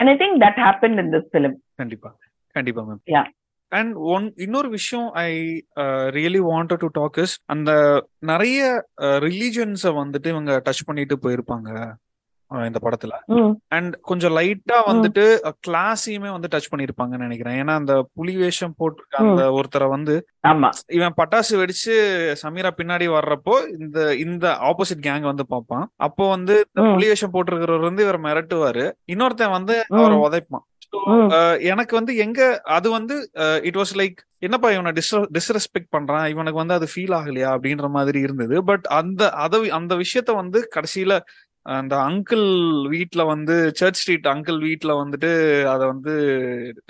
[0.00, 2.10] and I think that happen in this film கண்டிப்பா.
[2.56, 3.24] கண்டிப்பா மேம் யா
[3.72, 5.28] அண்ட் ஒன் இன்னொரு விஷயம் I
[6.18, 7.70] really want to talk is அந்த
[8.30, 8.62] நிறைய
[9.26, 11.70] ரிலீஜன்ஸை வந்துட்டு இவங்க டச் பண்ணிட்டு போயிருப்பாங்க.
[12.68, 13.14] இந்த படத்துல.
[13.76, 15.24] அண்ட் கொஞ்சம் லைட்டா வந்துட்டு
[15.66, 17.58] கிளாஸையுமே வந்து டச் பண்ணிருப்பாங்கன்னு நினைக்கிறேன்.
[17.62, 20.16] ஏன்னா அந்த புலி வேஷம் போட்டு அந்த ஒருத்தரை வந்து
[20.98, 21.94] இவன் பட்டாசு வெடிச்சு
[22.42, 25.86] சமீரா பின்னாடி வர்றப்போ இந்த இந்த ஆப்போசிட் கேங் வந்து பார்ப்பான்.
[26.08, 28.86] அப்போ வந்து புலி வேஷம் போட்டிருக்கிறவர் வந்து இவர் மிரட்டுவாரு.
[29.14, 30.66] இன்னொருத்தன் வந்து அவரை உதைப்பான்.
[31.70, 32.40] எனக்கு வந்து எங்க
[32.76, 33.14] அது வந்து
[33.68, 34.90] இட் வாஸ் லைக் என்னப்பா இவனை
[35.36, 36.26] டிஸ்ரெஸ்பெக்ட் பண்றான்?
[36.32, 37.48] இவனுக்கு வந்து அது ஃபீல் ஆகலையா?
[37.54, 38.56] அப்படின்ற மாதிரி இருந்தது.
[38.70, 41.20] பட் அந்த அத அந்த விஷயத்த வந்து கடைசியில
[41.78, 42.46] அந்த அங்கிள்
[42.92, 45.30] வீட்ல வந்து சர்ச் ஸ்ட்ரீட் அங்கிள் வீட்ல வந்துட்டு
[45.72, 46.14] அத வந்து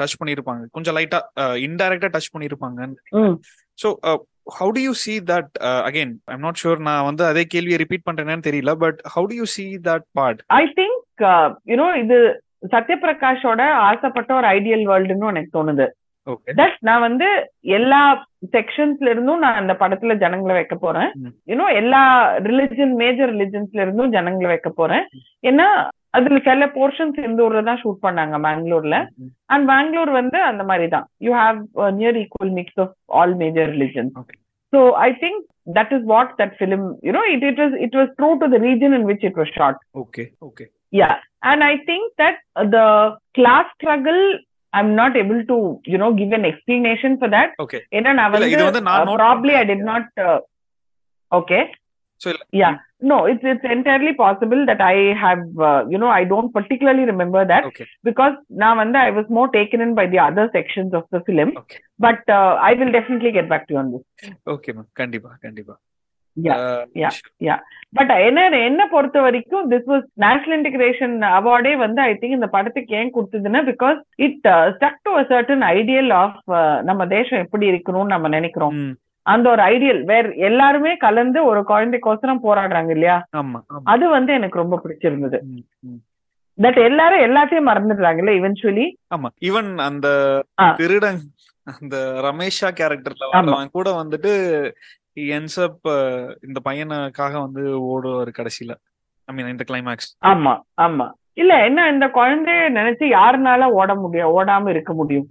[0.00, 0.62] டச் பண்ணிருப்பாங்க.
[0.76, 1.20] கொஞ்சம் லைட்டா
[1.66, 2.88] இன்டைரக்டா டச் பண்ணிருப்பாங்க.
[3.78, 3.90] So
[4.58, 5.50] how do you see that
[5.88, 9.48] again I'm not sure நான் வந்து அதே கேள்வியை ரிப்பீட் பண்றேன்னு தெரியல but how do you
[9.56, 11.24] see that part I think
[11.72, 12.18] you know இது
[12.74, 15.86] சத்யபிரகாஷோட ஆசைப்பட்ட ஒரு ஐடியல் வேர்ல்டுன்னு எனக்கு தோணுது.
[16.58, 17.28] தட் நான் வந்து
[17.76, 18.00] எல்லா
[18.54, 21.08] செக்ஷன்ஸ்ல இருந்தும் நான் அந்த படத்துல ஜனங்களை வைக்க போறேன்.
[21.50, 22.02] யூனோ எல்லா
[22.48, 25.04] ரிலிஜன் மேஜர் ரிலிஜன்ஸ்ல இருந்தும் ஜனங்களை வைக்க போறேன்.
[25.50, 25.66] ஏன்னா
[26.18, 28.96] அதுல சில போர்ஷன்ஸ் இந்த ஊர்ல தான் ஷூட் பண்ணாங்க பெங்களூர்ல
[29.52, 31.06] அண்ட் பெங்களூர் வந்து அந்த மாதிரி தான்.
[31.26, 31.58] You have
[32.00, 34.10] near equal mix of all major religion
[34.72, 35.40] so I think
[35.78, 38.94] that is what that film you know it it was it was true to the region
[38.98, 41.12] in which it was shot okay okay Yeah.
[41.42, 42.34] And I think that
[42.72, 42.86] the
[43.34, 44.18] class struggle,
[44.72, 47.50] I'm not able to, you know, give an explanation for that.
[47.58, 47.82] Okay.
[49.16, 50.02] Probably I did not.
[50.16, 50.40] Uh,
[51.32, 51.72] okay.
[52.18, 56.52] So yeah, no, it's it's entirely possible that I have, uh, you know, I don't
[56.52, 57.86] particularly remember that okay.
[58.04, 61.54] because now and I was more taken in by the other sections of the film.
[61.98, 64.30] But uh, I will definitely get back to you on this.
[64.46, 64.86] Okay, ma'am.
[64.96, 65.76] Kandipa, Kandipa.
[67.96, 72.96] But என்ன என்ன பொறுத்த வரைக்கும் this was national integration அவார்டே வந்து I think இந்த படத்துக்கு
[72.96, 76.38] ஏன் கொடுத்ததுன்னா because it stuck to certain ideal of
[76.82, 78.78] நம்ம தேசம் எப்படி இருக்கணும்னு நம்ம நினைக்கிறோம்.
[79.26, 83.18] அந்த ஒரு ஐடியல் வேற எல்லாருமே கலந்து ஒரு குழந்தைக்கோசரம் போராடுறாங்க இல்லையா?
[83.84, 85.38] அது வந்து எனக்கு ரொம்ப பிடிச்சிருந்தது.
[86.58, 90.08] தட் எல்லாரும் எல்லாத்தையும் மறந்துடுறாங்கல்ல இவென்ச்சுவலி ஆமா ஈவன் அந்த
[90.76, 91.20] திருடன்
[91.66, 94.32] அந்த ரமேஷா கேரக்டர்ல கூட வந்துட்டு
[95.16, 95.88] என்ஸ் அப்
[96.46, 98.72] இந்த பையனுக்காக வந்து ஓடுவாரு கடைசியில.
[99.28, 101.06] ஐ மீன் இந்த கிளைமேக்ஸ் ஆமா ஆமா.
[101.34, 105.26] இல்ல என்ன இந்த குழந்தைய நினைச்சு யாருனால ஓட முடியும் ஓடாம இருக்க முடியும்?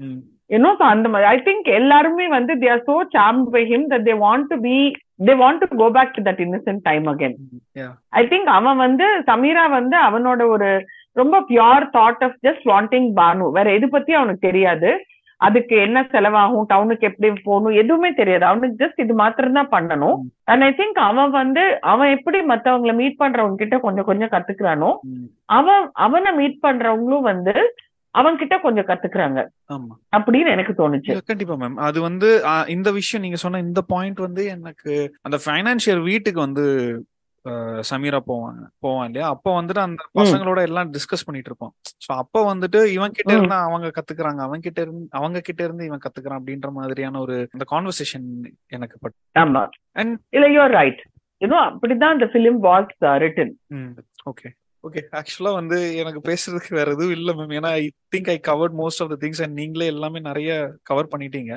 [0.50, 4.16] இன்னும் அந்த மாதிரி ஐ திங்க் எல்லாருமே வந்து they are so charm by him that they
[4.24, 4.78] want to be
[5.28, 7.36] they want to go back to that innocent time again
[8.14, 10.70] I think அவன் வந்து சமீரா வந்து அவனோட ஒரு
[11.16, 14.92] ரொம்ப pure thought of just wanting Banu வேற எது பத்தி அவனுக்கு தெரியாது.
[15.48, 16.66] அதுக்கு என்ன செலவாகும்?
[16.72, 17.78] டவுனுக்கு எப்படி போகணும்?
[17.82, 18.46] எதுவுமே தெரியாது.
[18.50, 20.18] அவனுக்கு ஜஸ்ட் இது மாத்திரம் தான் பண்ணணும்
[20.52, 24.92] அண்ட் ஐ திங்க் அவன் வந்து அவன் எப்படி மத்தவங்களை மீட் பண்றவங்க கிட்ட கொஞ்சம் கொஞ்சம் கத்துக்கிறானோ
[25.60, 27.56] அவன் அவனை மீட் பண்றவங்களும் வந்து
[28.16, 29.40] அவன் கிட்ட கொஞ்சம் கத்துக்கிறாங்க.
[30.16, 31.14] அப்படின்னு எனக்கு தோணுச்சு.
[31.30, 32.30] கண்டிப்பா மேம் அது வந்து
[32.76, 34.94] இந்த விஷயம் நீங்க சொன்ன இந்த பாயிண்ட் வந்து எனக்கு
[35.28, 36.66] அந்த பைனான்சியல் வீட்டுக்கு வந்து
[37.90, 39.28] சமீரா போவாங்க போவான் இல்லையா?
[39.30, 41.74] அப்ப வந்துட்டு அந்த பசங்களோட எல்லாம் டிஸ்கஸ் பண்ணிட்டு இருப்போம்
[42.06, 46.04] சோ அப்ப வந்துட்டு இவன் கிட்ட இருந்தா அவங்க கத்துக்கிறாங்க அவன் கிட்ட இருந்து அவங்க கிட்ட இருந்து இவன்
[46.06, 48.28] கத்துக்கிறான் அப்படின்ற மாதிரியான ஒரு அந்த கான்வர்சேஷன்
[48.68, 49.18] எனக்கு பட்
[49.96, 51.02] அண்ட் இல்ல யூர் ரைட்
[51.42, 53.54] இன்னும் அப்படிதான் அந்த film was written
[54.26, 54.50] okay
[54.84, 57.84] okay ஆக்சுவலா வந்து எனக்கு பேசுறதுக்கு வேற எதுவும் இல்ல மேம் ஏன்னா I
[58.16, 60.52] think I covered most of the things and நீங்களே எல்லாமே நிறைய
[60.84, 61.54] கவர் பண்ணிட்டீங்க.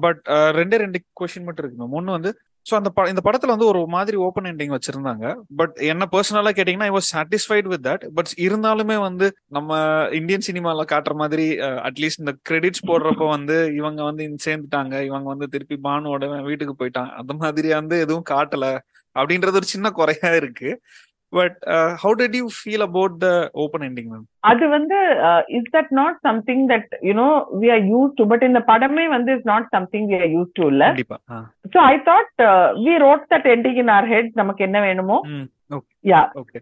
[0.00, 0.20] பட்
[0.56, 2.30] ரெண்டே ரெண்டு கொஸ்டின் மட்டும் இருக்கு மேம் ஒன்னு வந்து
[2.68, 5.26] ஸோ அந்த இந்த படத்துல வந்து ஒரு மாதிரி ஓப்பன் எண்டிங் வச்சிருந்தாங்க.
[5.56, 9.70] பட் என்ன பர்சனலா கேட்டீங்கன்னா I was satisfied with that but இருந்தாலுமே வந்து நம்ம
[10.20, 11.46] இந்தியன் சினிமால காட்டுற மாதிரி
[11.88, 14.94] அட்லீஸ்ட் இந்த கிரெடிட்ஸ் போடுறப்ப வந்து இவங்க வந்து சேர்ந்துட்டாங்க.
[15.10, 17.12] இவங்க வந்து திருப்பி பானுவோட வீட்டுக்கு போயிட்டாங்க.
[17.22, 18.66] அந்த மாதிரி வந்து எதுவும் காட்டல.
[19.16, 20.70] அப்படின்றது ஒரு சின்ன குறையா இருக்கு.
[21.32, 21.56] But
[22.02, 23.28] how did you feel about the
[23.64, 24.98] open ending ma'am அது வந்து
[25.58, 27.28] is that not something that you know
[27.62, 30.64] we are used to but இந்த படமே வந்து is not something we are used to
[30.72, 30.84] இல்ல.
[31.74, 32.32] So I thought
[32.86, 35.18] we wrote that ending in our head நமக்கு என்ன வேணுமோ?
[36.12, 36.58] Yeah okay.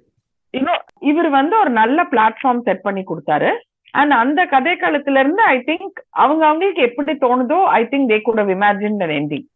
[0.55, 3.50] இன்னும் இவர் வந்து ஒரு நல்ல பிளாட்ஃபார்ம் செட் பண்ணி கொடுத்தாரு.
[3.94, 8.42] அண்ட் அந்த கதை காலத்துல இருந்து ஐ திங்க் அவங்க அவங்களுக்கு எப்படி தோணுதோ I think they could
[8.57, 9.46] imagine an ending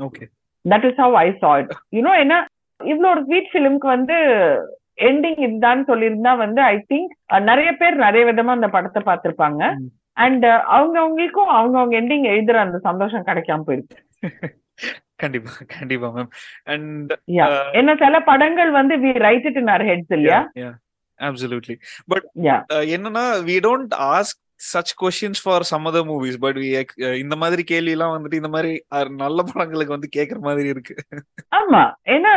[0.00, 0.24] okay.
[0.64, 2.36] That is how I saw it you know என்ன
[2.80, 4.16] இவ்வளவு ஒரு ஸ்வீட் ஃபிலிம்க்கு வந்து
[5.08, 9.62] எண்டிங் இதுதான் சொல்லியிருந்தா வந்து ஐ திங்க் நிறைய பேர் நிறைய விதமா அந்த படத்தை பார்த்திருப்பாங்க.
[10.16, 13.96] அண்ட் அவங்க அவங்களுக்கும் அவங்க அவங்க எண்டிங் எழுதுற அந்த சந்தோஷம் கிடைக்காம போயிருக்கு
[15.16, 16.30] கண்டிப்பா கண்டிப்பா மேம்
[16.64, 17.12] அண்ட்
[17.72, 20.40] என்ன சில படங்கள் வந்து we write it in our heads இல்லையா?
[21.20, 22.26] அப்சல்யூட்லி பட்
[22.94, 26.58] என்னன்னா we don't ask such questions for some other movies but
[27.22, 28.72] இந்த மாதிரி கேள்வி எல்லாம் வந்துட்டு இந்த மாதிரி
[29.24, 30.94] நல்ல படங்களுக்கு வந்து கேக்குற மாதிரி இருக்கு.
[31.56, 31.82] ஆமா.
[32.14, 32.32] ஏன்னா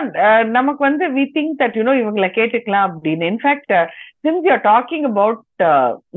[0.58, 3.30] நமக்கு வந்து வி திங்க் தட் யூனோ இவங்களை கேட்டுக்கலாம் அப்படின்னு.
[3.32, 3.74] In fact
[4.26, 5.40] since you talking about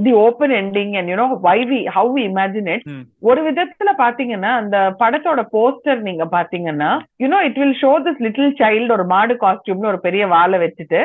[0.06, 2.86] the open ending and you know why we how we imagine it
[3.28, 6.90] ஒரு விதத்துல பாத்தீங்கன்னா அந்த படத்தோட போஸ்டர் நீங்க பாத்தீங்கன்னா
[7.24, 11.02] you know it will show this little child ஒரு மாடு காஸ்டியூம்னு ஒரு பெரிய வாழை வச்சுட்டு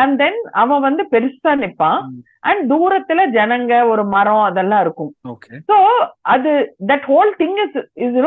[0.00, 2.00] அண்ட் தென் அவன் வந்து பெருசா நிப்பான்.
[2.50, 5.12] அண்ட் தூரத்துல ஜனங்க ஒரு மரம் அதெல்லாம் இருக்கும்.
[5.70, 5.76] சோ
[6.34, 6.52] அது
[6.90, 8.18] that whole thing is is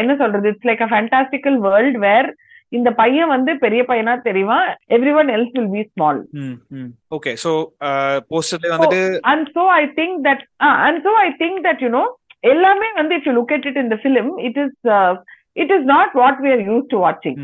[0.00, 0.48] என்ன சொல்றது?
[0.52, 2.28] It's like a fantastical world where
[2.72, 4.58] இந்த பையன் வந்து பெரிய பையனா தெரியுமா?
[5.20, 6.20] Everyone else will be small
[7.16, 7.52] okay so
[8.30, 9.00] போஸ்டர்ல வந்துட்டு
[9.32, 10.44] and so I think that
[10.84, 12.04] and so I think that you know
[12.52, 14.78] எல்லாமே வந்து if you look at it in the film it is
[15.56, 17.38] it is not what we are used to வாட்சிங்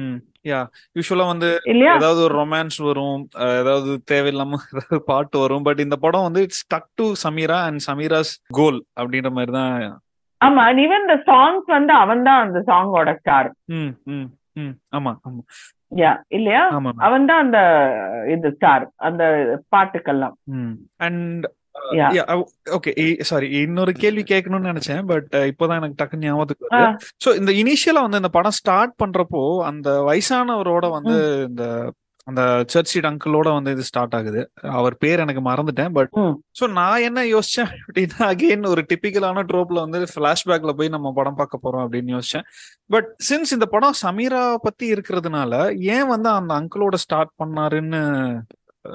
[0.47, 0.61] yeah
[0.97, 1.49] யூஸ்வலா வந்து
[1.97, 3.23] ஏதாவது ஒரு romance வரும்
[3.61, 8.33] ஏதாவது தேவையில்லாம ஏதாவது பாட்டு வரும் பட் இந்த படம் வந்து it's stuck to Sameera and Sameera's
[8.59, 9.75] goal அப்படின்ற மாதிரி தான்
[10.41, 13.49] ஆமா ஈவன் இந்த சாங்ஸ் வந்து அவன் தான் அந்த சாங்கோட ஸ்டார்
[14.93, 15.43] ஆமா ஆமா.
[15.97, 16.63] யா இல்லையா?
[17.07, 17.59] அவன் தான் அந்த
[18.29, 19.23] இது ஸ்டார் அந்த
[19.73, 20.35] பாட்டுக்கெல்லாம்.
[21.01, 21.47] அண்ட்
[22.73, 22.93] ஓகே
[23.23, 26.69] சாரி இன்னொரு கேள்வி கேட்கணும்னு நினைச்சேன் பட் இப்போதான் எனக்கு டக்கு ஞாபகத்துக்கு
[27.21, 31.17] சோ இந்த இனிஷியலா வந்து இந்த படம் ஸ்டார்ட் பண்றப்போ அந்த வயசானவரோட வந்து
[31.49, 31.65] இந்த
[32.27, 34.41] அந்த சர்ச் அங்கிளோட வந்து இது ஸ்டார்ட் ஆகுது.
[34.63, 36.11] அவர் பேர் எனக்கு மறந்துட்டேன் பட்
[36.61, 41.63] சோ நான் என்ன யோசிச்சேன் அப்படின்னா அகெயின் ஒரு டிபிக்கலான ட்ரோப்ல வந்து பிளாஷ்பேக்ல போய் நம்ம படம் பார்க்க
[41.63, 42.47] போறோம் அப்படின்னு யோசிச்சேன்.
[42.87, 45.55] பட் சின்ஸ் இந்த படம் சமீரா பத்தி இருக்கிறதுனால
[45.97, 48.03] ஏன் வந்து அந்த அங்கிளோட ஸ்டார்ட் பண்ணாருன்னு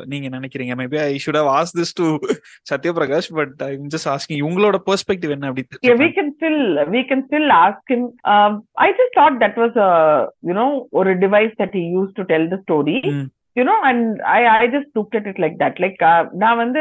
[0.06, 2.20] நீங்க நினைக்கிறீங்க maybe I should have ask this to
[2.64, 7.26] Sathyaprakash but I just asking உங்களோட பெர்ஸ்பெக்டிவ் என்ன அப்படி yeah we can still we can
[7.28, 11.54] still ask him um, i just thought that was a you know or a device
[11.58, 13.30] that he used to tell the story mm.
[13.56, 16.76] you know and i i just looked at it like that like uh, now and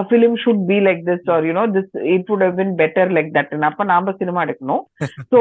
[0.00, 3.04] a film should be like this or you know this it would have been better
[3.16, 3.48] like that.
[3.56, 4.82] And அப்ப நாம cinema எடுக்கணும்.
[5.32, 5.38] So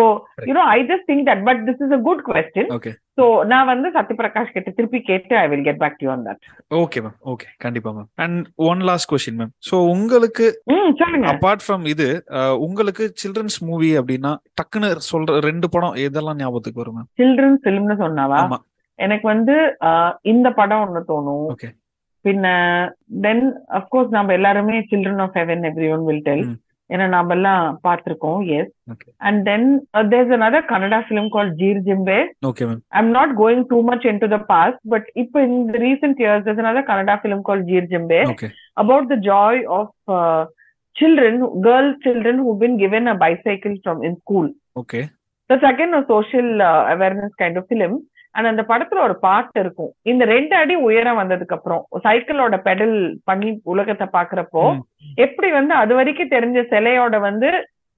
[0.49, 2.65] you know i just think that but this is a good question.
[2.77, 2.93] Okay.
[3.19, 6.41] So நான் வந்து சத்யபிரகாஷ் கிட்ட திருப்பி கேட்டு I will get back to on that
[6.83, 10.47] okay ma'am okay கண்டிப்பா ma'am and one last question ma'am so உங்களுக்கு
[11.01, 11.27] சொல்லுங்க.
[11.33, 12.07] Apart from இது
[12.67, 18.41] உங்களுக்கு சில்ட்ரன்ஸ் மூவி அப்படின்னா டக்குன்னு சொல்ற ரெண்டு படம் எதெல்லாம் ஞாபகத்துக்கு வரும் மேம் சில்ட்ரன்ஸ் ஃபிலிம்னு சொன்னாவா?
[18.99, 19.55] எனக்கு வந்து
[20.33, 21.47] இந்த படம் ஒண்ணு தோணும்.
[21.53, 21.69] ஓகே
[22.25, 22.45] பின்ன
[23.25, 23.43] தென்
[23.79, 26.45] அப்கோர்ஸ் நம்ம எல்லாருமே children of heaven everyone will tell
[26.89, 29.09] ஏன்னா நாம எல்லாம் பார்த்திருக்கோம் yes Okay.
[29.27, 29.67] And then
[30.11, 32.17] there's another Kannada film called Jeer Jimbe
[32.49, 36.19] okay ma'am I'm not going too much into the past, but இப்போ in the recent
[36.23, 40.41] years, there's another Kannada film called Jeer Jimbe okay about the joy of uh,
[40.95, 44.47] children, girl children who've been given a bicycle from in school.
[44.75, 45.01] Okay
[45.49, 47.95] That's again a social uh, awareness kind of film.
[48.35, 49.91] And அந்த படத்துல ஒரு பாட்டு இருக்கும்.
[50.11, 52.95] இந்த ரெண்டு அடி உயரம் வந்ததுக்கு அப்புறம் சைக்கிளோட பெடல்
[53.29, 54.63] பண்ணி உலகத்தை பாக்குறப்போ.
[55.25, 57.49] எப்படி வந்து அது வரைக்கும் தெரிஞ்ச சிலையோட வந்து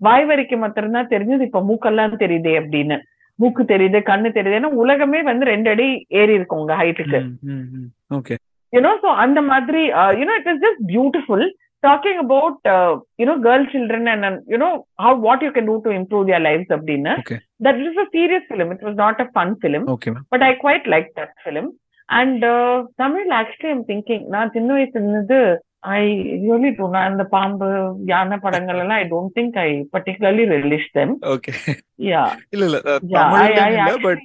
[0.02, 1.48] வாய் வரைக்கும் மாத்திரம்தான் தெரிஞ்சது?
[1.50, 2.98] இப்ப மூக்கெல்லாம் தெரியுதே அப்படின்னு.
[3.40, 4.60] மூக்கு தெரியுது கண்ணு தெரியுது.
[4.60, 5.88] ஏன்னா உலகமே வந்து ரெண்டு அடி
[6.20, 7.20] ஏறி இருக்கும் உங்க ஹைட்டுக்கு
[8.18, 8.36] ஓகே
[8.74, 9.82] யூனோ சோ அந்த மாதிரி
[10.20, 11.46] you know it is just beautiful
[11.84, 12.68] talking about
[13.20, 14.70] you know girl children and you know
[15.02, 17.40] how what you can do to improve their lifes அப்படின்னு Okay.
[17.66, 20.54] That is a serious film it was not a fun film okay ma'am but I
[20.58, 21.70] quite like that film
[22.10, 22.44] and
[23.02, 25.40] Tamil actually I'm thinking நான் சின்ன வயசுல இருந்து
[25.96, 26.04] I
[26.44, 27.68] really do நான் இந்த பாம்பு
[28.12, 31.52] யானை படங்கள் எல்லாம் I don't think I particularly release them okay
[32.08, 32.24] yeah
[32.56, 32.80] இல்ல இல்ல
[33.40, 33.50] ஐ
[33.84, 34.24] ஐ பட்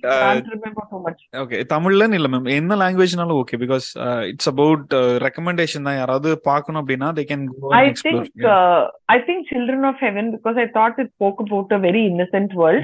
[1.42, 3.86] ஓகே தமிழ்லன்னு இல்ல மேம் என்ன லாங்குவேஜ்னாலும் okay because
[4.32, 4.94] it's about
[5.26, 9.96] recommendation தான் யாராவது பார்க்கணும் அப்படின்னா they can go I think uh, I think Children of
[10.06, 12.82] Heaven because I thought it spoke about a very innocent world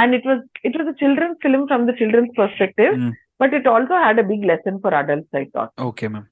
[0.00, 3.12] and it was it was a children's film from the children's perspective Mm.
[3.40, 5.70] but it also had a big lesson for adults I thought.
[5.88, 6.26] Okay ma'am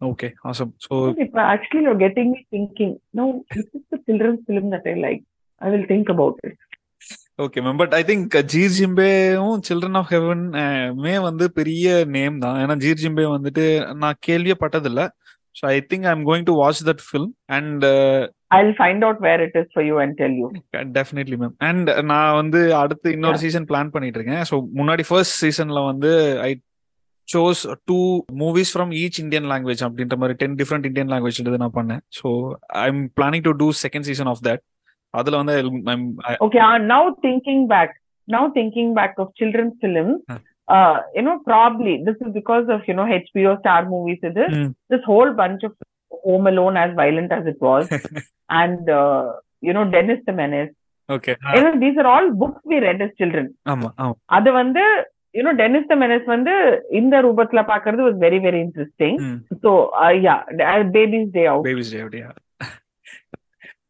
[0.00, 4.66] okay awesome so If actually you're getting me thinking, no, this is the children's film
[4.70, 5.22] that I like.
[5.60, 6.56] I will think about it.
[7.38, 10.44] Okay ma'am but I think Jeer ஜிம்பேவும் children of heaven
[11.02, 13.64] மே வந்து பெரிய name தான் ஏன்னா ஜீர் ஜிம்பே வந்துட்டு
[14.02, 15.02] நான் கேள்வியே பட்டதில்ல
[15.56, 17.28] so I think I am going to watch that film
[17.58, 17.84] and
[18.50, 20.48] I'll find out where it is for you and tell you.
[20.96, 23.38] Definitely ma'am and நான் வந்து அடுத்து இன்னொரு.
[23.44, 26.10] சீசன் பிளான் பண்ணிட்டு இருக்கேன் ஸோ முன்னாடி ஃபர்ஸ்ட் சீசன்ல வந்து
[26.46, 26.50] I
[27.28, 27.98] chose two
[28.42, 32.30] movies from each Indian language அப்படின்ற மாதிரி டென் டிஃப்ரெண்ட் இந்தியன் லாங்குவேஜ் நான் பண்ணேன் so
[32.82, 34.62] I am planning to do second season of that
[35.14, 35.54] அதுல வந்து
[40.28, 44.36] uh, uh, you know, probably this is because of, you know, HBO star movies, it
[44.36, 44.52] is.
[44.54, 44.70] Hmm.
[44.90, 45.74] This whole bunch of
[46.24, 47.88] Home Alone, as violent as it was,
[48.50, 50.72] and, uh, you know, Dennis the Menace.
[51.08, 53.46] okay You know, these are all books we read as children.
[53.72, 54.84] ஆமா ஆமா அது வந்து
[55.44, 56.54] know Denis த menace வந்து
[57.00, 59.14] இந்த ரூபத்துல பாக்குறது very interesting
[59.62, 59.70] so
[60.02, 62.28] uh, yeah uh, baby's day out baby's day அப்படியா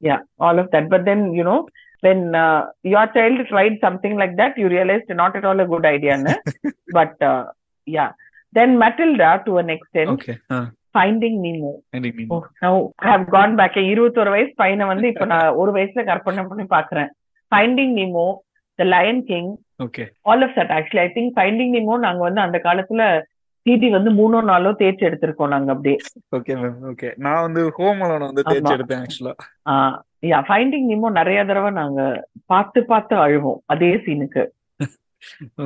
[0.01, 1.61] yeah all of that but then you know
[2.01, 2.61] when uh,
[2.93, 6.35] your child tried something like that you realized not at all a good idea no?
[6.99, 7.45] but uh,
[7.87, 8.11] yeah
[8.53, 10.35] then matilda to an extent okay
[10.95, 15.57] finding nemo எனக்கு oh, now i have gone back இருபத்தொரு வயசு பையனை வந்து இப்ப நான்
[15.63, 17.11] ஒரு வயசுல கற்பனை பண்ணி பாக்குறேன்
[17.53, 18.27] finding nemo
[18.79, 19.47] the lion king
[20.23, 23.03] all of that actually i think finding nemo நாங்க வந்து அந்த காலத்துல
[23.67, 25.97] சிடி வந்து மூணோ நாளோ தேய்ச்சி எடுத்திருக்கோம் நாங்க அப்படியே.
[26.37, 28.75] ஓகே மேம் ஓகே நான் வந்து ஹோம் அலோன் வந்து தேய்ச்சி.
[28.75, 29.35] எடுத்தேன் ஆக்சுவலா
[30.23, 32.01] யா ஃபைண்டிங் நிமோ நிறைய தடவை நாங்க
[32.47, 34.45] பார்த்து பார்த்து அழுவோம் அதே சீனுக்கு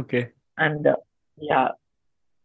[0.01, 0.23] okay
[0.59, 0.88] and
[1.38, 1.61] yeah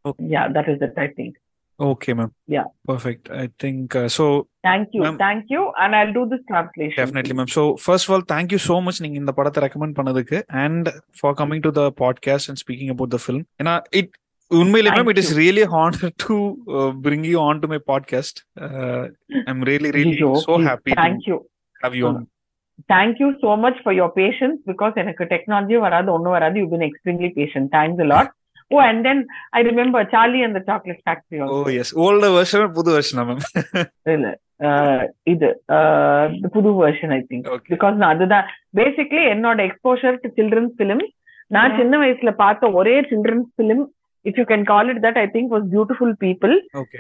[0.06, 0.26] Okay.
[0.32, 1.36] Yeah that is it I think
[1.80, 2.68] okay ma'am Yeah.
[2.90, 4.26] Perfect I think so
[4.68, 5.16] thank you Ma'am.
[5.22, 8.78] Thank you and I do this translation definitely ma'am so first of all thank you so
[8.86, 13.14] much நீங்க இந்த படத்தை recommend பண்ணதுக்கு and for coming to the podcast and speaking about
[13.16, 14.14] the film ஏன்னா it
[14.52, 15.40] உண்மையிலே ma'am Thank it is you.
[15.42, 16.38] Really honour to
[17.06, 18.40] bring you on to my podcast
[19.42, 21.38] I am really really so happy thank you
[21.82, 22.24] have you on
[22.90, 26.56] thank you so much for your patience because எனக்கு technology வராது ஒன்னும் வராது.
[26.62, 28.32] You been extremely patient thanks a lot
[28.72, 29.22] oh and then
[29.54, 33.44] I remember Charlie அந்த chocolate factory oh yes old version புது வெர்ஷனா ma'am
[34.16, 34.30] இல்ல
[35.28, 35.48] இது
[36.56, 38.48] புது வெர்ஷன் ஐ திங்க் பிகாஸ் நான் அதுதான்
[38.78, 41.06] பேசிக்லி என்னோட எக்ஸ்போஷர் டு சில்ட்ரன்ஸ் பிலிம்
[41.52, 43.84] நான் சின்ன வயசுல பார்த்த ஒரே children's film
[44.30, 46.54] if you can call it that I think was beautiful people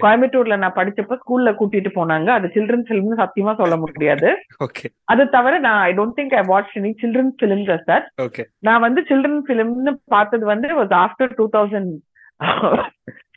[0.03, 2.29] கோயம்புத்தூர்ல நான் படிச்சப்ப ஸ்கூல்ல கூட்டிட்டு போனாங்க.
[2.37, 4.31] அது சில்ட்ரன்ஸ் பிலிம்னு சத்தியமா சொல்ல முடியாது.
[5.13, 8.07] அது தவிர நான் I don't think I watch any children's films as that
[8.69, 11.91] நான் வந்து சில்ட்ரன் பிலிம்னு பார்த்தது வந்து was after two thousand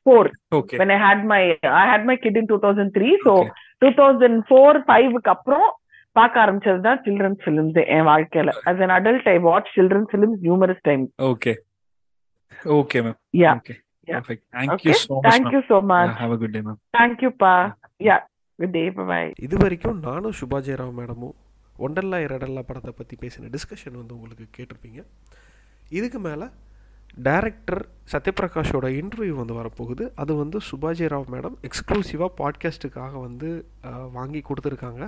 [0.02, 1.42] four okay when I had my
[1.82, 3.52] I had my kid in 2003 so Okay.
[3.82, 5.66] 2004 5க்கு அப்புறம்
[6.16, 8.52] பார்க்க ஆரம்பிச்சது தான் சில்ட்ரன்ஸ் ஃபிலிம்ஸ் என் வாழ்க்கையில.
[8.70, 11.08] As an adult I watched children's films numerous times.
[11.30, 11.52] Okay
[12.76, 13.54] okay ma'am yeah.
[13.56, 13.76] Okay
[14.08, 14.18] Yeah.
[14.18, 14.88] Perfect thank okay.
[14.88, 16.12] You so much thank you so much.
[16.20, 17.52] Have a good day ma'am thank you pa.
[18.00, 18.20] Yeah.
[18.58, 18.86] Good day.
[18.90, 21.34] Bye bye இது வரைக்கும் நானும் சுபா ஜெயராம் மேடமும்
[21.76, 25.00] ஒண்டல்லா இரடல்லா படத்தை பற்றி பேசின discussion வந்து உங்களுக்கு கேட்டிருப்பீங்க.
[25.90, 26.46] இதுக்கு மேலே
[27.26, 30.04] டேரக்டர் சத்யபிரகாஷோட இன்டர்வியூ வந்து வரப்போகுது.
[30.22, 33.48] அது வந்து சுபாஜி ராவ் மேடம் எக்ஸ்க்ளூசிவாக பாட்காஸ்ட்டுக்காக வந்து
[34.16, 35.02] வாங்கி கொடுத்துருக்காங்க.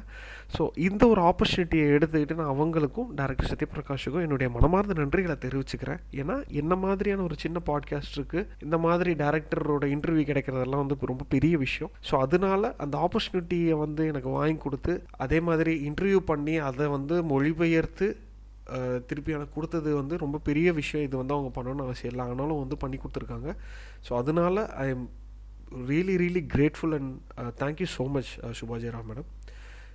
[0.55, 6.01] ஸோ இந்த ஒரு ஆப்பர்ச்சுனிட்டியை எடுத்துக்கிட்டு நான் அவங்களுக்கும் டேரக்டர் சத்யபிரகாஷுக்கும் என்னுடைய மனமார்ந்த நன்றிகளை தெரிவிச்சுக்கிறேன்.
[6.21, 11.93] ஏன்னா என்ன மாதிரியான ஒரு சின்ன பாட்காஸ்ட்டுக்கு இந்த மாதிரி டேரக்டரோட இன்டர்வியூ கிடைக்கிறதெல்லாம் வந்து ரொம்ப பெரிய விஷயம்.
[12.11, 14.95] ஸோ அதனால அந்த ஆப்பர்ச்சுனிட்டியை வந்து எனக்கு வாங்கி கொடுத்து
[15.27, 18.09] அதே மாதிரி இன்டர்வியூ பண்ணி அதை வந்து மொழிபெயர்த்து
[19.09, 21.07] திருப்பி எனக்கு கொடுத்தது வந்து ரொம்ப பெரிய விஷயம்.
[21.09, 22.27] இது வந்து அவங்க பண்ணணும்னு அவசியம் இல்லை.
[22.33, 23.51] ஆனாலும் வந்து பண்ணி கொடுத்துருக்காங்க.
[24.07, 25.07] ஸோ அதனால I am
[25.91, 27.13] really really grateful and
[27.63, 29.29] thank you so much Subhajiram madam.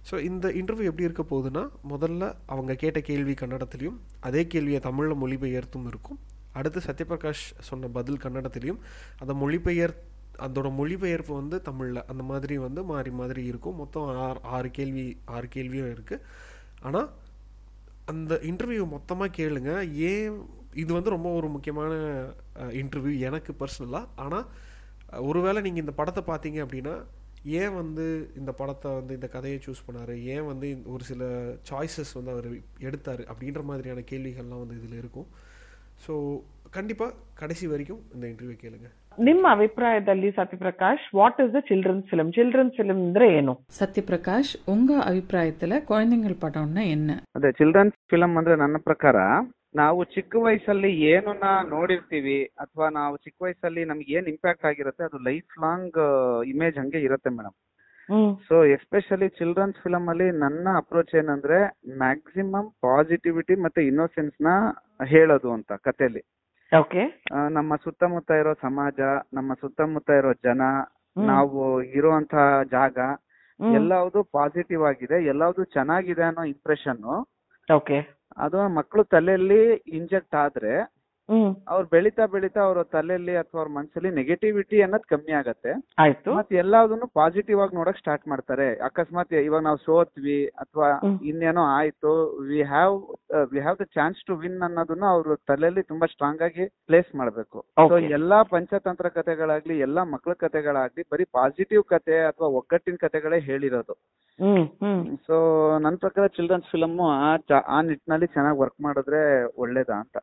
[0.09, 5.87] So இந்த இன்டர்வியூ எப்படி இருக்க போகுதுன்னா முதல்ல அவங்க கேட்ட கேள்வி கன்னடத்துலேயும் அதே கேள்வியை தமிழில் மொழிபெயர்த்தும்
[5.91, 6.19] இருக்கும்.
[6.59, 8.81] அடுத்து சத்யபிரகாஷ் சொன்ன பதில் கன்னடத்துலேயும்
[9.21, 9.93] அந்த மொழிபெயர்
[10.45, 13.77] அதோட மொழிபெயர்ப்பு வந்து தமிழில் அந்த மாதிரி வந்து மாறி மாதிரி இருக்கும்.
[13.81, 16.23] மொத்தம் ஆறு ஆறு கேள்வி ஆறு கேள்வியும் இருக்குது
[16.87, 17.07] ஆனால்
[18.11, 19.71] அந்த இன்டர்வியூ மொத்தமாக கேளுங்க.
[20.09, 20.35] ஏன்
[20.81, 21.93] இது வந்து ரொம்ப ஒரு முக்கியமான
[22.81, 24.47] இன்டர்வியூ எனக்கு பர்சனலாக ஆனால்
[25.29, 26.95] ஒருவேளை நீங்கள் இந்த படத்தை பார்த்தீங்க அப்படின்னா
[27.61, 28.05] ஏன் வந்து
[28.39, 30.13] இந்த படத்தை வந்து இந்த கதையை சூஸ் பண்ணார்?
[30.33, 31.23] ஏன் வந்து இந்த ஒரு சில
[31.69, 32.49] சாய்ஸஸ் வந்து அவர்
[32.87, 33.23] எடுத்தார்?
[33.31, 35.27] அப்படின்ற மாதிரியான கேள்விகள்லாம் வந்து இதில் இருக்கும்.
[36.05, 36.13] ஸோ
[36.77, 42.71] கண்டிப்பாக கடைசி வரைக்கும் இந்த இன்டர்வியூ கேளுங்கள் ನಿಮ್ಮ ಅಭಿಪ್ರಾಯದಲ್ಲಿ Sathyaprakash what is the children film children
[42.77, 43.53] film ಅಂದ್ರೆ ಏನು?
[43.77, 49.17] ಸತ್ಯಪ್ರಕಾಶ್ ಉಂಗ ಅಭಿಪ್ರಾಯದಲ್ಲ ಕೊಯಂದೆಂಗಲ್ ಪಡವನ್ನ ಎನ್ನ ಅದೇ ಚಿಲ್ಡ್ರನ್ ಫಿಲಂ ಅಂದ್ರೆ ನನ್ನ ಪ್ರಕಾರ
[49.75, 55.55] ನಾವು ಚಿಕ್ಕ ವಯಸ್ಸಲ್ಲಿ ಏನನ್ನ ನೋಡಿರ್ತೀವಿ ಅಥವಾ ನಾವು ಚಿಕ್ಕ ವಯಸ್ಸಲ್ಲಿ ನಮ್ಗೆ ಏನ್ ಇಂಪ್ಯಾಕ್ಟ್ ಆಗಿರುತ್ತೆ ಅದು ಲೈಫ್
[55.63, 55.97] ಲಾಂಗ್
[56.47, 57.55] ಇಮೇಜ್ ಹಂಗೆ ಇರುತ್ತೆ madam
[58.47, 61.59] so especially children's film ಅಲ್ಲಿ ನನ್ನ ಅಪ್ರೋಚ್ ಏನಂದ್ರೆ
[62.01, 64.49] ಮ್ಯಾಕ್ಸಿಮಮ್ ಪಾಸಿಟಿವಿಟಿ ಮತ್ತೆ ಇನ್ನೋಸೆನ್ಸ್ನ
[65.07, 66.23] ಹೇಳೋದು ಅಂತ ಕಥೆಯಲ್ಲಿ
[66.71, 67.03] ಓಕೆ
[67.49, 68.99] ನಮ್ಮ ಸುತ್ತಮುತ್ತ ಇರೋ ಸಮಾಜ
[69.33, 70.61] ನಮ್ಮ ಸುತ್ತಮುತ್ತ ಇರೋ ಜನ
[71.29, 71.59] ನಾವು
[71.93, 72.35] ಇರುವಂತ
[72.71, 72.97] ಜಾಗ
[73.59, 77.03] ಎಲ್ಲವುದು ಪಾಸಿಟಿವ್ ಆಗಿದೆ ಎಲ್ಲವುದು ಚೆನ್ನಾಗಿದೆ ಅನ್ನೋ ಇಂಪ್ರೆಷನ್
[77.67, 77.99] ಓಕೆ
[78.37, 79.61] ಅದು ಮಕ್ಕಳು ತಲೆಯಲ್ಲಿ
[79.99, 80.73] ಇಂಜೆಕ್ಟ್ ಆದ್ರೆ
[81.73, 85.71] ಅವ್ರು ಬೆಳಿತಾ ಬೆಳಿತಾ ಅವ್ರ ತಲೆಯಲ್ಲಿ ಅಥವಾ ಅವ್ರ ಮನಸ್ಸಲ್ಲಿ ನೆಗೆಟಿವಿಟಿ ಅನ್ನೋದು ಕಮ್ಮಿ ಆಗತ್ತೆ.
[86.37, 88.67] ಮತ್ತೆ ಎಲ್ಲಾದನ್ನು ಪಾಸಿಟಿವ್ ಆಗಿ ನೋಡಕ್ ಸ್ಟಾರ್ಟ್ ಮಾಡ್ತಾರೆ.
[88.87, 90.89] ಅಕಸ್ಮಾತ್ ಇವಾಗ ನಾವು ಸೋತ್ವಿ ಅಥವಾ
[91.31, 92.11] ಇನ್ನೇನೋ ಆಯ್ತು
[92.49, 92.97] we have
[93.53, 97.57] we have the chance to win ಅನ್ನೋದನ್ನ ಅವ್ರ ತಲೆಯಲ್ಲಿ ತುಂಬಾ ಸ್ಟ್ರಾಂಗ್ ಆಗಿ ಪ್ಲೇಸ್ ಮಾಡ್ಬೇಕು.
[97.91, 103.95] ಸೊ ಎಲ್ಲಾ ಪಂಚತಂತ್ರ ಕಥೆಗಳಾಗ್ಲಿ ಎಲ್ಲಾ ಮಕ್ಕಳ ಕಥೆಗಳಾಗ್ಲಿ ಬರೀ ಪಾಸಿಟಿವ್ ಕತೆ ಅಥವಾ ಒಗ್ಗಟ್ಟಿನ ಕಥೆಗಳೇ ಹೇಳಿರೋದು.
[105.27, 105.35] ಸೊ
[105.83, 109.21] ನನ್ನ ಪ್ರಕಾರ ಚಿಲ್ಡ್ರನ್ಸ್ ಫಿಲಮ್ ಆ ನಿಟ್ಟಿನಲ್ಲಿ ಚೆನ್ನಾಗಿ ವರ್ಕ್ ಮಾಡಿದ್ರೆ
[109.63, 110.17] ಒಳ್ಳೇದಾ ಅಂತ.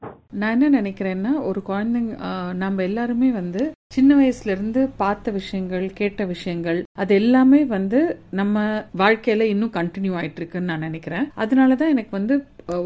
[0.95, 2.15] நினைக்கிறேன்னா ஒரு குழந்தைங்க
[2.55, 3.63] நம்ம எல்லாருமே வந்து
[3.95, 8.01] சின்ன வயசுல இருந்து பார்த்த விஷயங்கள் கேட்ட விஷயங்கள் அது எல்லாமே வந்து
[8.31, 8.63] நம்ம
[9.03, 11.29] வாழ்க்கையில இன்னும் கண்டினியூ ஆயிட்டு இருக்குன்னு நான் நினைக்கிறேன்.
[11.37, 12.35] அதனாலதான் எனக்கு வந்து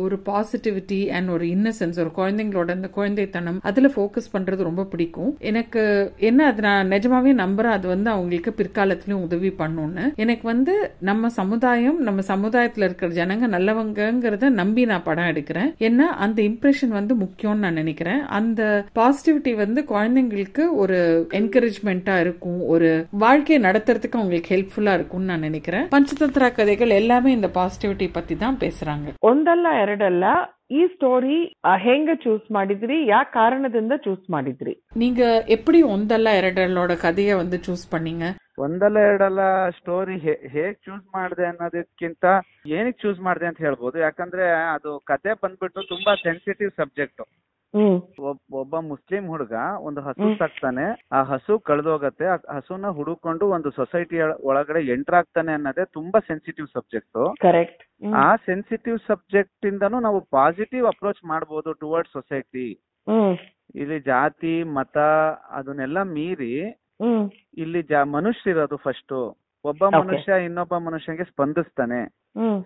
[0.04, 5.32] ஒரு பாசிட்டிவிட்டி அண்ட் ஒரு இன்னசென்ஸ் ஒரு குழந்தைங்களோட அந்த குழந்தைத்தனம் அதுல ஃபோக்கஸ் பண்றது ரொம்ப பிடிக்கும்.
[5.50, 5.82] எனக்கு
[6.28, 10.04] என்ன அது நான் நிஜமாவே நம்புறேன் அது வந்து அவங்களுக்கு பிற்காலத்திலயும் உதவி பண்ணும்னு.
[10.24, 10.74] எனக்கு வந்து
[11.10, 15.70] நம்ம சமுதாயம் நம்ம சமுதாயத்துல இருக்கிற ஜனங்க நல்லவங்கங்கிறத நம்பி நான் படம் எடுக்கிறேன்.
[15.88, 18.22] ஏன்னா அந்த இம்ப்ரெஷன் வந்து முக்கியம்னு நான் நினைக்கிறேன்.
[18.38, 18.62] அந்த
[19.00, 21.06] பாசிட்டிவிட்டி வந்து குழந்தைங்களுக்கு ஒரு ஒரு
[21.38, 28.09] என்கரேஜ்மெண்ட்டாக இருக்கும் ஒரு வாழ்க்கையை நடத்துறதுக்கு அவங்களுக்கு ஹெல்ப்ஃபுல்லாக இருக்கும்னு நான் நினைக்கிறேன் பஞ்சதந்திரா கதைகள் எல்லாமே இந்த பாசிட்டிவிட்டி
[28.12, 30.24] பற்றி தான் பேசுகிறாங்க ಒಂದಲ್ಲ ಎರಡಲ್ಲ
[30.70, 31.37] ಈ ಸ್ಟೋರಿ
[31.82, 35.20] ಹೆಂಗ ಚೂಸ್ ಮಾಡಿದ್ರಿ ಯಾ ಕಾರಣದಿಂದ ಚೂಸ್ ಮಾಡಿದ್ರಿ ನೀಗ
[35.56, 38.26] ಎಪ್ಪಡಿ ಒಂದಲ್ಲ ಎರಡಲ್ಲೋಡ ಕಥೆಯ ಒಂದು ಚೂಸ್ ಪಣ್ಣೀಂಗ
[38.59, 39.40] ಒಂದಲ್ಲ ಎರಡಲ್ಲ
[39.78, 40.16] ಸ್ಟೋರಿ
[40.54, 42.24] ಹೇಗ್ ಚೂಸ್ ಮಾಡಿದೆ ಅನ್ನೋದಕ್ಕಿಂತ
[42.72, 47.22] ಏನಕ್ಕೆ ಚೂಸ್ ಮಾಡಿದೆ ಅಂತ ಹೇಳ್ಬೋದು ಯಾಕಂದ್ರೆ ಅದು ಕತೆ ಬಂದ್ಬಿಟ್ಟು ತುಂಬಾ ಸೆನ್ಸಿಟಿವ್ ಸಬ್ಜೆಕ್ಟ್
[48.52, 50.38] ಒಬ್ಬ ಮುಸ್ಲಿಂ ಹುಡುಗ ಒಂದು ಹಸು.
[50.38, 51.08] ಸಾಕ್ತಾನೆ.
[51.12, 52.24] ಆ ಹಸು ಕಳೆದೋಗತ್ತೆ.
[52.24, 57.82] ಆ ಹಸುನ ಹುಡುಕೊಂಡು ಒಂದು ಸೊಸೈಟಿ ಒಳಗಡೆ ಎಂಟರ್ ಆಗ್ತಾನೆ ಅನ್ನೋದೇ ತುಂಬಾ ಸೆನ್ಸಿಟಿವ್ ಸಬ್ಜೆಕ್ಟ್ ಕರೆಕ್ಟ್
[58.14, 62.68] ಆ ಸೆನ್ಸಿಟಿವ್ ಸಬ್ಜೆಕ್ಟ್ ಇಂದನು ನಾವು ಪಾಸಿಟಿವ್ ಅಪ್ರೋಚ್ ಮಾಡಬಹುದು ಟುವರ್ಡ್ ಸೊಸೈಟಿ
[63.74, 64.96] ಇಲ್ಲಿ ಜಾತಿ ಮತ
[65.50, 66.54] ಅದನ್ನೆಲ್ಲ ಮೀರಿ
[67.58, 69.14] ಇಲ್ಲಿ ಮನುಷ್ಯ ಇರೋದು ಫಸ್ಟ್
[69.64, 72.00] ಒಬ್ಬ ಮನುಷ್ಯ ಇನ್ನೊಬ್ಬ ಮನುಷ್ಯನಿಗೆ ಸ್ಪಂದಿಸ್ತಾನೆ.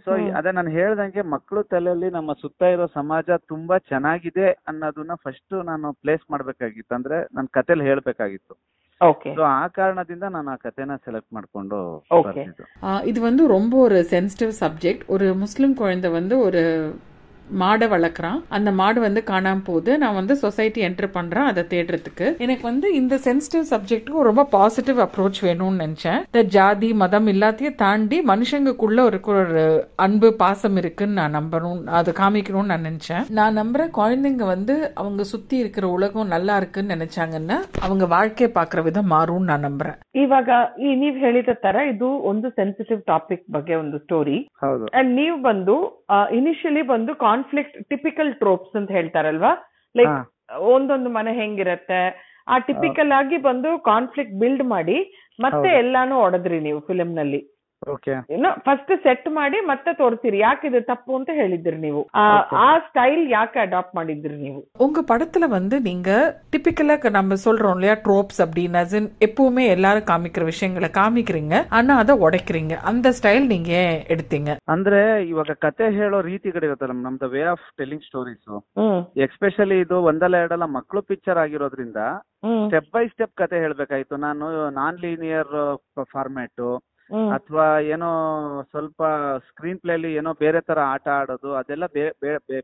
[0.03, 5.87] ಸೊ ಅದೇ ನಾನು ಹೇಳ್ದಂಗೆ ಮಕ್ಕಳು ತಲೆಯಲ್ಲಿ ನಮ್ಮ ಸುತ್ತ ಇರೋ ಸಮಾಜ ತುಂಬಾ ಚೆನ್ನಾಗಿದೆ ಅನ್ನೋದನ್ನ ಫಸ್ಟ್ ನಾನು
[6.01, 8.53] ಪ್ಲೇಸ್ ಮಾಡ್ಬೇಕಾಗಿತ್ತು ಅಂದ್ರೆ ನನ್ನ ಕತೆಲಿ ಹೇಳ್ಬೇಕಾಗಿತ್ತು
[9.01, 11.79] ಓಕೆ ಸೊ ಆ ಕಾರಣದಿಂದ ನಾನು ಆ ಕತೆನ ಸೆಲೆಕ್ಟ್ ಮಾಡ್ಕೊಂಡು
[12.11, 12.23] Okay.
[12.27, 16.63] ಬರ್ತಿದ್ದು ஆஹ் இது வந்து ரொம்ப ஒரு சென்சிட்டிவ் சப்ஜெக்ட் ஒரு முஸ்லிம் குழந்தை வந்து ஒரு
[17.53, 22.63] மாடை வளர்க்குறான் அந்த மாடு வந்து காணாம போகுது நான் வந்து சொசைட்டி என்டர் பண்றேன் அதை தேடுறதுக்கு எனக்கு
[22.63, 29.01] வந்து இந்த சென்சிட்டிவ் சப்ஜெக்ட்டுக்கு ரொம்ப பாசிட்டிவ் அப்ரோச் வேணும்னு நினைச்சேன் இந்த ஜாதி மதம் எல்லாத்தையும் தாண்டி மனுஷங்களுக்குள்ள
[29.01, 29.65] ஒரு ஒரு
[29.97, 35.55] அன்பு பாசம் இருக்குன்னு நான் நம்பணும் அது காமிக்கணும்னு நான் நினைச்சேன் நான் நம்புறேன் குழந்தைங்க வந்து அவங்க சுத்தி
[35.57, 40.49] இருக்கிற உலகம் நல்லா இருக்குன்னு நினைச்சாங்கன்னா அவங்க வாழ்க்கையை பார்க்குற விதம் மாறும்னு நான் நம்புறேன் ಇವಾಗ
[40.81, 45.77] ಈ ನೀವ್ ಹೇಳಿದ ತರ ಇದು ಒಂದು ಸೆನ್ಸಿಟಿವ್ ಟಾಪಿಕ್ ಬಗ್ಗೆ ಒಂದು ಸ್ಟೋರಿ ಹೌದು ಅಂಡ್ ನೀವು ಬಂದು
[46.35, 49.52] ಇನಿಷಿಯಲಿ ಬಂದು ಕಾನ್ಫ್ಲಿಕ್ಟ್ ಟಿಪಿಕಲ್ ಟ್ರೋಪ್ಸ್ ಅಂತ ಹೇಳ್ತಾರಲ್ವಾ?
[49.94, 50.16] ಲೈಕ್
[50.72, 52.00] ಒಂದೊಂದು ಮನೆ ಹೆಂಗಿರತ್ತೆ
[52.48, 54.98] ಆ ಟಿಪಿಕಲ್ ಆಗಿ ಬಂದು ಕಾನ್ಫ್ಲಿಕ್ಟ್ ಬಿಲ್ಡ್ ಮಾಡಿ
[55.38, 55.68] ಮತ್ತೆ.
[55.78, 57.40] ಎಲ್ಲಾನು ಹೊಡೆದ್ರಿ ನೀವು ಫಿಲಂನಲ್ಲಿ ನಲ್ಲಿ.
[58.29, 62.23] ಇನ್ನು ಫಸ್ಟ್ ಸೆಟ್ ಮಾಡಿ ಮತ್ತೆ ತೋರಿಸಿರಿ ಯಾಕೆ ಇದು ತಪ್ಪು ಅಂತ ಹೇಳಿದ್ರಿ ನೀವು ಆ
[62.61, 66.09] ಆ ಸ್ಟೈಲ್ ಯಾಕೆ ಅಡಾಪ್ಟ್ ಮಾಡಿದ್ರಿ ನೀವು உங்க படத்துல வந்து நீங்க
[66.53, 72.15] டிபிக்கலா நம்ம சொல்றோம் இல்லையா ட்ரோப்ஸ் அப்படின்னு as in எப்பவுமே எல்லாரும் காமிக்கிற விஷயங்களை காமிக்கிறீங்க ஆனா அதை
[72.21, 75.01] உடைக்கிறீங்க அந்த ஸ்டைல் நீங்க ஏன் எடுத்தீங்க ಅಂದ್ರೆ
[75.31, 78.49] ಇವಾಗ ಕತೆ ಹೇಳೋ ರೀತಿಗಳಿರುತ್ತಲ್ಲ ನಮ್ದು way of telling stories
[78.79, 81.99] hmm especially ಇದು ಒಂದಲ್ಲ ಎರಡಲ್ಲ ಮಕ್ಕಳು ಪಿಕ್ಚರ್ ಆಗಿರೋದ್ರಿಂದ
[82.43, 84.47] ಹ್ಮ್ ಸ್ಟೆಪ್ ಬೈ ಸ್ಟೆಪ್ ಕತೆ ಹೇಳ್ಬೇಕಾಯ್ತು ನಾನು
[84.77, 85.53] ನಾನ್ ಲೀನಿಯರ್
[86.11, 86.75] ಫಾರ್ಮ್ಯಾಟ್ ಹ್ಮ್
[87.36, 88.08] ಅಥವಾ ಏನೋ
[88.70, 89.00] ಸ್ವಲ್ಪ
[89.48, 91.86] ಸ್ಕ್ರೀನ್ ಅಲ್ಲಿ ಏನೋ ಬೇರೆ ತರ ಆಟ ಆಡೋದು ಅದೆಲ್ಲ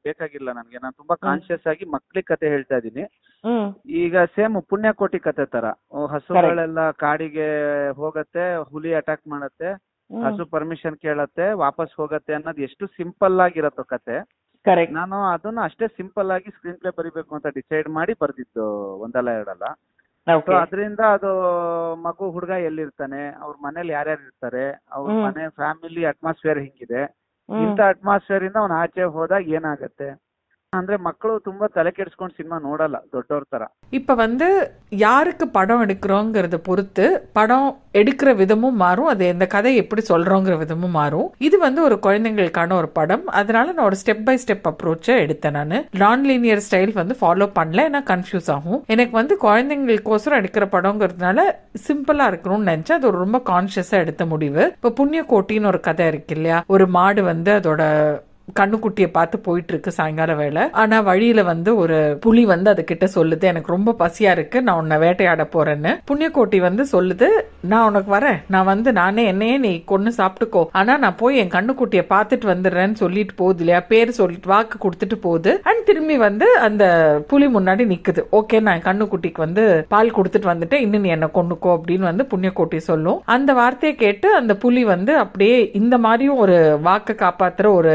[0.07, 0.79] ಬೇಕಾಗಿಲ್ಲ ನನ್ಗೆ.
[0.83, 3.05] ನಾನು ತುಂಬಾ ಕಾನ್ಶಿಯಸ್ ಆಗಿ ಮಕ್ಳಿಗೆ ಕತೆ ಹೇಳ್ತಾ ಇದ್ದೀನಿ.
[4.03, 5.67] ಈಗ ಸೇಮ್ ಪುಣ್ಯಕೋಟಿ ಕತೆ ತರ.
[6.15, 7.49] ಹಸುಗಳೆಲ್ಲ ಕಾಡಿಗೆ
[8.01, 9.71] ಹೋಗತ್ತೆ ಹುಲಿ ಅಟ್ಯಾಕ್ ಮಾಡತ್ತೆ
[10.11, 14.17] ಹಸು ಪರ್ಮಿಷನ್ ಕೇಳತ್ತೆ ವಾಪಸ್ ಹೋಗತ್ತೆ ಅನ್ನೋದು ಎಷ್ಟು ಸಿಂಪಲ್ ಆಗಿರತ್ತೋ ಕತೆ.
[14.99, 18.67] ನಾನು ಅದನ್ನ ಅಷ್ಟೇ ಸಿಂಪಲ್ ಆಗಿ ಸ್ಕ್ರೀನ್ ಪ್ಲೇ ಬರಿಬೇಕು ಅಂತ ಡಿಸೈಡ್ ಮಾಡಿ ಬರ್ದಿದ್ದು
[19.05, 19.67] ಒಂದಲ್ಲ ಎರಡಲ್ಲ.
[20.27, 21.31] ಸೊ ಅದರಿಂದ ಅದು
[22.05, 25.07] ಮಗು ಹುಡುಗ ಎಲ್ಲಿರ್ತಾನೆ ಅವ್ರ ಮನೇಲಿ ಯಾರ್ಯಾರು ಇರ್ತಾರೆ ಅವ್ರ.
[25.25, 27.03] ಮನೆ ಫ್ಯಾಮಿಲಿ ಅಟ್ಮಾಸ್ಫಿಯರ್ ಹಿಂಗಿದೆ
[27.49, 30.09] ಇಂತ ಅಟ್ಮಾಸ್ಫಿಯರ್ ಇಂದ ಅವ್ನ ಆಚೆ ಹೋದಾಗ ಏನಾಗತ್ತೆ?
[30.76, 33.64] ಅಂದ್ರೆ ಮಕ್ಕಳು ತುಂಬಾ ತಲೆ ಕೆಡ್ಸ್ಕೊಂಡ್ ಸಿನಿಮಾ ನೋಡಲ್ಲ ದೊಡ್ಡವ್ರ ತರ
[33.94, 34.48] இப்ப வந்து
[35.02, 41.28] யாருக்கு படம் எடுக்கிறோங்கிறத பொறுத்து படம் எடுக்கிற விதமும் மாறும் அது இந்த கதை எப்படி சொல்றோங்கிற விதமும் மாறும்
[41.40, 45.76] இது வந்து ஒரு குழந்தைங்களுக்கான ஒரு படம் அதனால நான் ஒரு ஸ்டெப் பை ஸ்டெப் அப்ரோச்சை எடுத்தேன் நான்
[45.98, 51.48] நான் லீனியர் ஸ்டைல் வந்து ஃபாலோ பண்ணல ஏன்னா கன்ஃபியூஸ் ஆகும் எனக்கு வந்து குழந்தைங்களுக்கோசரம் எடுக்கிற படங்கிறதுனால
[51.86, 56.60] சிம்பிளா இருக்கணும்னு நினைச்சேன் அது ஒரு ரொம்ப கான்சியஸா எடுத்த முடிவு இப்ப புண்ணியக்கோட்டின்னு ஒரு கதை இருக்கு இல்லையா
[56.70, 57.84] ஒரு மாடு வந்து அதோட
[58.55, 63.43] கண்ணுக்குட்டியை பார்த்து போயிட்டு இருக்கு சாயங்கால வேலை ஆனா வழியில வந்து ஒரு புலி வந்து அது கிட்ட சொல்லுது
[63.43, 65.93] எனக்கு ரொம்ப பசியா இருக்கு நான் உன்னை வேட்டையாட போறேன்னு.
[66.11, 67.29] புண்ணியக்கோட்டி வந்து சொல்லுது
[67.61, 68.39] நான் உனக்கு வரேன்.
[68.47, 70.67] நான் வந்து நானே என்னையே நீ கொன்னு சாப்பிட்டுக்கோ.
[70.73, 73.81] ஆனா நான் போய் என் கண்ணுக்குட்டியை பார்த்துட்டு வந்துடுறேன்னு சொல்லிட்டு போகுது இல்லையா?
[73.81, 75.61] பேர் சொல்லிட்டு வாக்கு கொடுத்துட்டு போகுது.
[75.63, 76.85] அண்ட் திரும்பி வந்து அந்த
[77.29, 78.25] புலி முன்னாடி நிக்குது.
[78.33, 80.85] ஓகே நான் என் கண்ணுக்குட்டிக்கு வந்து பால் கொடுத்துட்டு வந்துட்டேன்.
[80.87, 83.23] இன்னும் நீ என்ன கொண்டுக்கோ அப்படின்னு வந்து புண்ணியக்கோட்டி சொல்லும்.
[83.25, 87.95] அந்த வார்த்தையை கேட்டு அந்த புலி வந்து அப்படியே இந்த மாதிரியும் ஒரு வாக்கை காப்பாத்துற ஒரு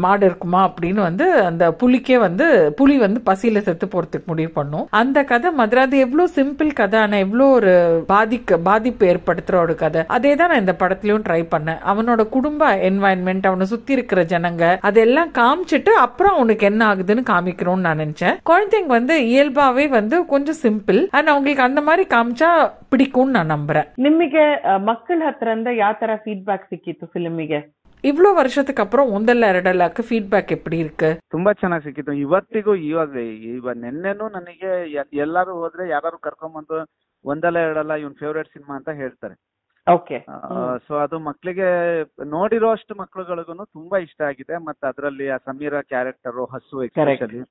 [0.00, 2.46] மாடு இருக்குமா அப்படின்னு வந்து அந்த புலிக்கே வந்து
[2.78, 7.18] புலி வந்து பசியில செத்து போறதுக்கு முடிவு பண்ணும் அந்த கதை மதுரை அது எவ்வளவு சிம்பிள் கதை ஆனா
[7.24, 7.72] எவ்வளவு ஒரு
[8.10, 8.34] பாதிக்க
[8.66, 10.94] பாதிப்பு ஏற்படுத்துற ஒரு கதை அதே தான் நான் இந்த படத்துலயும்
[11.26, 15.64] ட்ரை பண்ணேன் அவனோட குடும்ப என்வாயன்மெண்ட் அவனை சுத்தி இருக்கிற ஜனங்க அதெல்லாம் காமிச்சிட்டு
[16.04, 21.66] அப்புறம் அவனுக்கு என்ன ஆகுதுன்னு காமிக்கணும்னு நான் நினைச்சேன் குழந்தைங்க வந்து இயல்பாவே வந்து கொஞ்சம் சிம்பிள் அண்ட் அவங்களுக்கு
[21.66, 22.50] அந்த மாதிரி காமிச்சா
[22.92, 25.44] பிடிக்கும்னு நான் நம்புறேன் ನಿಮಗೆ ಆ, ಮಕ್ಕಳ ಹತ್ರದಿಂದ
[25.78, 27.60] ಯಾವ ತರ ಫೀಡ್ಬ್ಯಾಕ್ ಸಿಕ್ಕಿತ್ತು ಫಿಲ್ಮಿಗೆ
[28.04, 33.14] இவ்வளோ வருஷத்துக்கு அப்புறம் ಒಂದಲ್ಲ ಎರಡಲ್ಲಾಕ ಫೀಡ್ಬ್ಯಾಕ್ எப்படி இருக்கு ತುಂಬಾ ಚೆನ್ನಾಗಿ ಸಿಕ್ಕಿತ್ತು ಇವತ್ತಿಗೂ ಇವಾಗ
[33.52, 36.78] ಇವಾಗ ನಿನ್ನೆನೂ ನನಗೆ ಎ- ಎಲ್ಲಾರು ಹೋದ್ರೆ ಯಾರು ಕರ್ಕೊಂಬಂದು
[37.24, 39.36] ಒಂದಲ್ಲ ಎರಡಲ್ಲ ಇವ್ನ ಫೇವ್ರೇಟ್ ಸಿನಿಮಾ ಅಂತ ಹೇಳ್ತಾರೆ
[39.86, 40.18] ಓಕೆ
[40.86, 41.66] ಸೊ ಅದು ಮಕ್ಳಿಗೆ
[42.30, 47.50] ನೋಡಿರೋ ಅಷ್ಟು ಮಕ್ಳುಗಳಿಗೂ ತುಂಬಾ ಇಷ್ಟ ಆಗಿದೆ ಮತ್ತೆ ಅದರಲ್ಲಿ ಆ ಸಮೀರಾ ಕ್ಯಾರೆಕ್ಟರ್ ಹಸು ಎಕ್ಸ್ಪೆಷಲಿ ಹ್ಮ್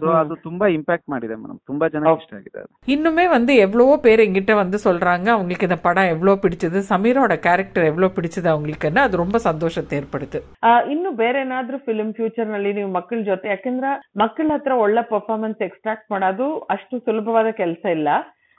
[0.00, 4.22] ಸೊ ಅದು ತುಂಬಾ ಇಂಪ್ಯಾಕ್ಟ್ ಮಾಡಿದೆ ಮೇಡಮ್ ತುಂಬಾ ಚೆನ್ನಾಗಿ ಇಷ್ಟ ಆಗಿದೆ ಅದು இன்னுமே வந்து எவ்வளவோ பேர்
[4.24, 9.38] எங்கிட்ட வந்து சொல்றாங்க அவங்களுக்கு இந்த படம் எவ்வளவு பிடிச்சது ಸಮೀರೋட ಕ್ಯಾರೆಕ್ಟರ್ எவ்வளவு பிடிச்சது ಅವங்களுக்குನ್ನ ಅದು ரொம்ப
[9.46, 10.40] ಸಂತೋಷತೆ ಏರ್ಪಡುತ್ತೆ
[10.88, 16.08] ಇನ್ನು ಬೇರೆ ಏನಾದ್ರೂ ಫಿಲ್ಮ್ ಫ್ಯೂಚರ್ ನಲ್ಲಿ ನೀವು ಮಕ್ಕಳ ಜೊತೆ ಯಾಕಂದ್ರೆ ಮಕ್ಕಳ ಹತ್ರ ಒಳ್ಳೆ ಪರ್ಫಾರ್ಮೆನ್ಸ್ ಎಕ್ಸ್ಟ್ರಾಕ್ಟ್
[16.12, 18.08] ಮಾಡೋದು ಅಷ್ಟು ಸುಲಭವಾದ ಕೆಲಸ ಇಲ್ಲ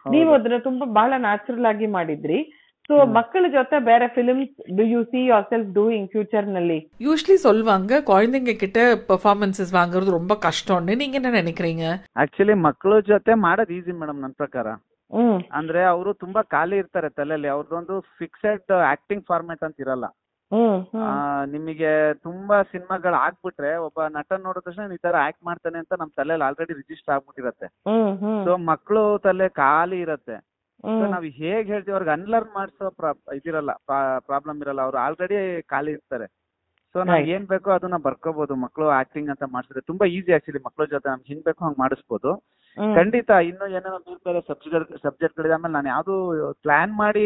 [0.06, 2.40] ನೀವು ಅದನ್ನ ತುಂಬಾ ಬಹಳ ನ್ಯಾಚುರಲ್ ಆಗಿ ಮಾಡಿದ್ರಿ
[2.91, 8.55] ಸೊ ಮಕ್ಕಳ ಜೊತೆ ಬೇರೆ films do you see yourself doing future ನಲ್ಲಿ யூஸ்வலி சொல்லுவாங்க குழந்தைங்க
[8.61, 8.79] கிட்ட
[9.11, 11.85] பெர்ஃபார்மன்சஸ் வாங்குறது ரொம்ப கஷ்டம்னு நீங்க என்ன நினைக்கிறீங்க
[12.23, 14.69] ಆಕ್ಚುಲಿ ಮಕ್ಳ ಜೊತೆ ಮಾಡೋದು ಈಸಿ ಮೇಡಮ್ ನನ್ನ ಪ್ರಕಾರ
[15.11, 18.61] ಹ್ಮ್ ಅಂದ್ರೆ ಅವರು ತುಂಬಾ ಖಾಲಿ ಇರ್ತಾರೆ ತಲೆಯಲ್ಲಿ ಅವ್ರದ್ದೊಂದು ಫಿಕ್ಸೆಡ್
[18.91, 20.09] ಆಕ್ಟಿಂಗ್ ಫಾರ್ಮೆಟ್ ಅಂತ ಇರಲ್ಲ
[20.53, 21.91] ಹ್ಮ್ ಆ, ಹ್ಮ್ ನಿಮಗೆ
[22.25, 26.75] ತುಂಬಾ ಸಿನಿಮಾಗಳು ಆಗ್ಬಿಟ್ರೆ ಒಬ್ಬ ನಟ ನೋಡಿದ ತಕ್ಷಣ ಈ ತರ ಆಕ್ಟ್ ಮಾಡ್ತಾನೆ ಅಂತ ನಮ್ ತಲೆಯಲ್ಲಿ ಆಲ್ರೆಡಿ
[26.79, 30.54] ರಿಜಿಸ್ಟರ್ ಆಗ್ಬಿಟ್ಟಿರತ್ತೆ ಹ್ಮ್ ಹ್ಮ್ ಸೊ ಮಕ್ಳು ತಲೆ ಖಾಲಿ ಇರತ್ತೆ ಸೊ ಹ್ಮ್
[31.14, 32.88] ನಾವ್ ಹೇಗ್ ಹೇಳ್ತೀವಿ ಅವ್ರಿಗೆ ಅನ್ಲರ್ನ್ ಮಾಡಿಸೋ
[33.36, 33.72] ಇದಿರಲ್ಲ
[34.30, 35.38] ಪ್ರಾಬ್ಲಮ್ ಇರಲ್ಲ ಅವ್ರು ಆಲ್ರೆಡಿ
[35.74, 36.28] ಖಾಲಿ ಇರ್ತಾರೆ.
[36.96, 37.24] ಸೊ ನಾವ್.
[37.36, 39.82] ಏನ್ ಬೇಕೋ ಅದನ್ನ ಬರ್ಕೋಬಹುದು ಮಕ್ಳು ಆಕ್ಟಿಂಗ್ ಅಂತ ಮಾಡ್ಸಿದ್ರೆ.
[39.92, 42.32] ತುಂಬಾ ಈಸಿ ಆಕ್ಚುಲಿ ಮಕ್ಳ ಜೊತೆ ನಮ್ಗೆ ಹಿಂಗ್ ಬೇಕೋ ಹಂಗ್ ಮಾಡಿಸ್ಬೋದು.
[42.98, 46.16] ಖಂಡಿತ ಇನ್ನು ಏನೇನೋ ಬೇರೆ ಬೇರೆ ಸಬ್ಜೆಕ್ಟ್ ಸಬ್ಜೆಕ್ಟ್ ಗಳಿದೆ ಆಮೇಲೆ ನಾನು ಯಾವ್ದು
[46.64, 47.24] ಪ್ಲಾನ್ ಮಾಡಿ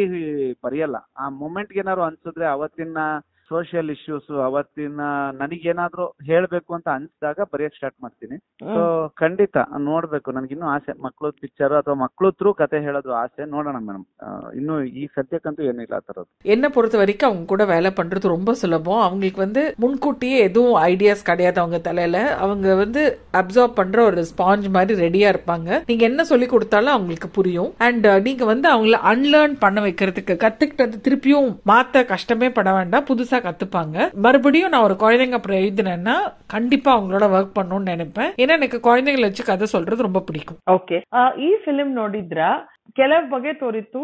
[0.66, 0.98] ಬರೆಯಲ್ಲ.
[1.18, 3.04] ಆ ಮೂಮೆಂಟ್ ಏನಾದ್ರು ಅನ್ಸಿದ್ರೆ ಅವತ್ತಿನ
[3.51, 5.03] ಸೋಷಿಯಲ್ ಇಶ್ಯೂಸ್ ಅವತ್ತಿನ
[5.41, 8.37] ನನಗೇನಾದ್ರೂ ಹೇಳ್ಬೇಕು ಅಂತ ಅನ್ಸಿದಾಗ ಬರೆಯಕ್ ಸ್ಟಾರ್ಟ್ ಮಾಡ್ತೀನಿ
[8.69, 8.83] ಸೊ
[9.17, 14.05] ಖಂಡಿತ ನೋಡ್ಬೇಕು ನನ್ಗಿನ್ನೂ ಆಸೆ ಮಕ್ಳು ಪಿಕ್ಚರ್ ಅಥವಾ ಮಕ್ಳು ಥ್ರೂ ಕತೆ ಹೇಳೋದು ಆಸೆ ನೋಡೋಣ ಮೇಡಮ್
[14.59, 19.03] ಇನ್ನು ಈ ಸದ್ಯಕ್ಕಂತೂ ಏನಿಲ್ಲ ಆ ತರದ್ದು என்ன பொறுத்த வரைக்கும் அவங்க கூட வேலை பண்றது ரொம்ப சுலபம்
[19.03, 24.99] அவங்களுக்கு வந்து முன்கூட்டியே எதுவும் ஐடியாஸ் கிடையாது அவங்க தலையில அவங்க வந்து அப்சார்ப் பண்ற ஒரு ஸ்பாஞ்ச் மாதிரி
[25.01, 30.37] ரெடியா இருப்பாங்க நீங்க என்ன சொல்லி கொடுத்தாலும் அவங்களுக்கு புரியும் அண்ட் நீங்க வந்து அவங்கள அன்லேர்ன் பண்ண வைக்கிறதுக்கு
[30.41, 36.15] கத்துக்கிட்டது திருப்பியும் மாத்த கஷ்டமே பட வேண்டாம் புதுசா கத்துப்பாங்க மறுபடியும் நான் ஒரு குழந்தைங்க அப்புறம் எழுதினேன்னா
[36.47, 40.99] கண்டிப்பா அவங்களோட ஒர்க் பண்ணணும்னு நினைப்பேன் ஏன்னா எனக்கு குழந்தைங்களை வச்சு கதை சொல்றது ரொம்ப பிடிக்கும் ಓಕೆ
[41.41, 42.41] ಈ ಫಿಲ್ಮ್ ನೋಡಿದ್ರ
[42.97, 44.01] ಕೆಲವ್ ಬಗೆ ತೋರಿತ್ತು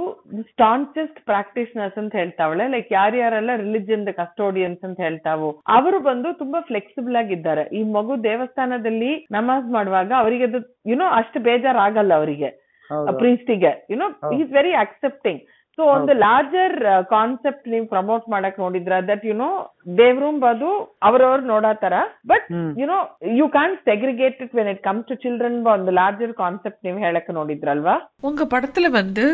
[0.50, 7.64] ಸ್ಟಾನ್ಚೆಸ್ಟ್ ಪ್ರಾಕ್ಟೀಸ್ನರ್ಸ್ ಅಂತ ಹೇಳ್ತಾವಳೆ ಲೈಕ್ ಯಾರ್ಯಾರೆಲ್ಲ ರಿಲಿಜನ್ ಕಸ್ಟೋಡಿಯನ್ಸ್ ಅಂತ ಹೇಳ್ತಾವೋ ಅವರು ಬಂದು ತುಂಬಾ ಫ್ಲೆಕ್ಸಿಬಲ್ ಆಗಿದ್ದಾರೆ
[7.72, 12.50] ಈ ಮಗು ದೇವಸ್ಥಾನದಲ್ಲಿ ನಮಾಜ್ ಮಾಡುವಾಗ ಅವರಿಗೆ ಅದು ಯುನೋ ಅಷ್ಟು ಬೇಜಾರಾಗಲ್ಲ ಅವರಿಗೆ
[13.18, 15.42] ಪ್ರೀಸ್ಟಿಗೆ you know is very accepting
[15.78, 16.74] so ಒಂದು ಲಾರ್ಜರ್
[17.12, 19.50] ಕಾನ್ಸೆಪ್ಟ್ ನೀವು ಪ್ರಮೋಟ್ ಮಾಡಕ್ ನೋಡಿದ್ರ ದಟ್ ಯು ನೋ
[20.00, 20.70] ದೇವ್ರುಂಬದು
[21.02, 21.94] ಅವ್ರವ್ರು ನೋಡಾತರ
[22.26, 22.98] but hmm you know
[23.38, 27.96] you can segregate it when it comes to children ಒಂದು ಲಾರ್ಜರ್ ಕಾನ್ಸೆಪ್ಟ್ ನೀವು ಹೇಳಕ್ ನೋಡಿದ್ರಲ್ವಾ
[28.24, 29.26] உங்க படத்துல வந்து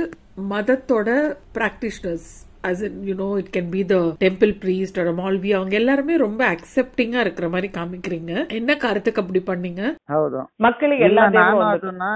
[0.50, 1.09] மதத்தோட
[1.57, 2.30] practitioners
[2.64, 6.42] As in you know it can be the temple priest ஒரு மால்வி அவங்க எல்லாருமே ரொம்ப
[6.54, 9.82] அக்செப்டிங்கா இருக்கிற மாதிரி காமிக்கிறீங்க என்ன காரணத்துக்கு அப்படி பண்ணீங்க
[10.12, 12.09] ಹೌದು ಮಕ್ಕಳಿಗೆ ಇಲ್ಲ ಎಲ್ಲ ನಾನು ದೇವ್ರು ಒಂದು- ಅದನ್ನ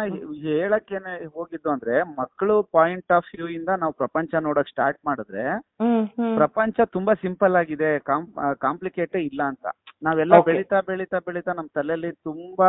[0.47, 5.45] ಹೇಳಕ್ಕೇನೆ ಹೋಗಿದ್ದು ಅಂದ್ರೆ ಮಕ್ಕಳು ಪಾಯಿಂಟ್ ಆಫ್ ವ್ಯೂ ಇಂದ ನಾವು ಪ್ರಪಂಚ ನೋಡಕ್ ಸ್ಟಾರ್ಟ್ ಮಾಡಿದ್ರೆ
[5.83, 7.93] ಹ್ಮ್ ಹ್ಮ್ ಪ್ರಪಂಚ ತುಂಬಾ ಸಿಂಪಲ್ ಆಗಿದೆ
[8.61, 9.67] ಕಾಂಪ್ಲಿಕೇಟೇ ಇಲ್ಲ ಅಂತ
[10.03, 10.47] ನಾವೆಲ್ಲ Okay.
[10.49, 12.69] ಬೆಳಿತಾ ಬೆಳಿತಾ ಬೆಳಿತಾ ನಮ್ ತಲೆಯಲ್ಲಿ ತುಂಬಾ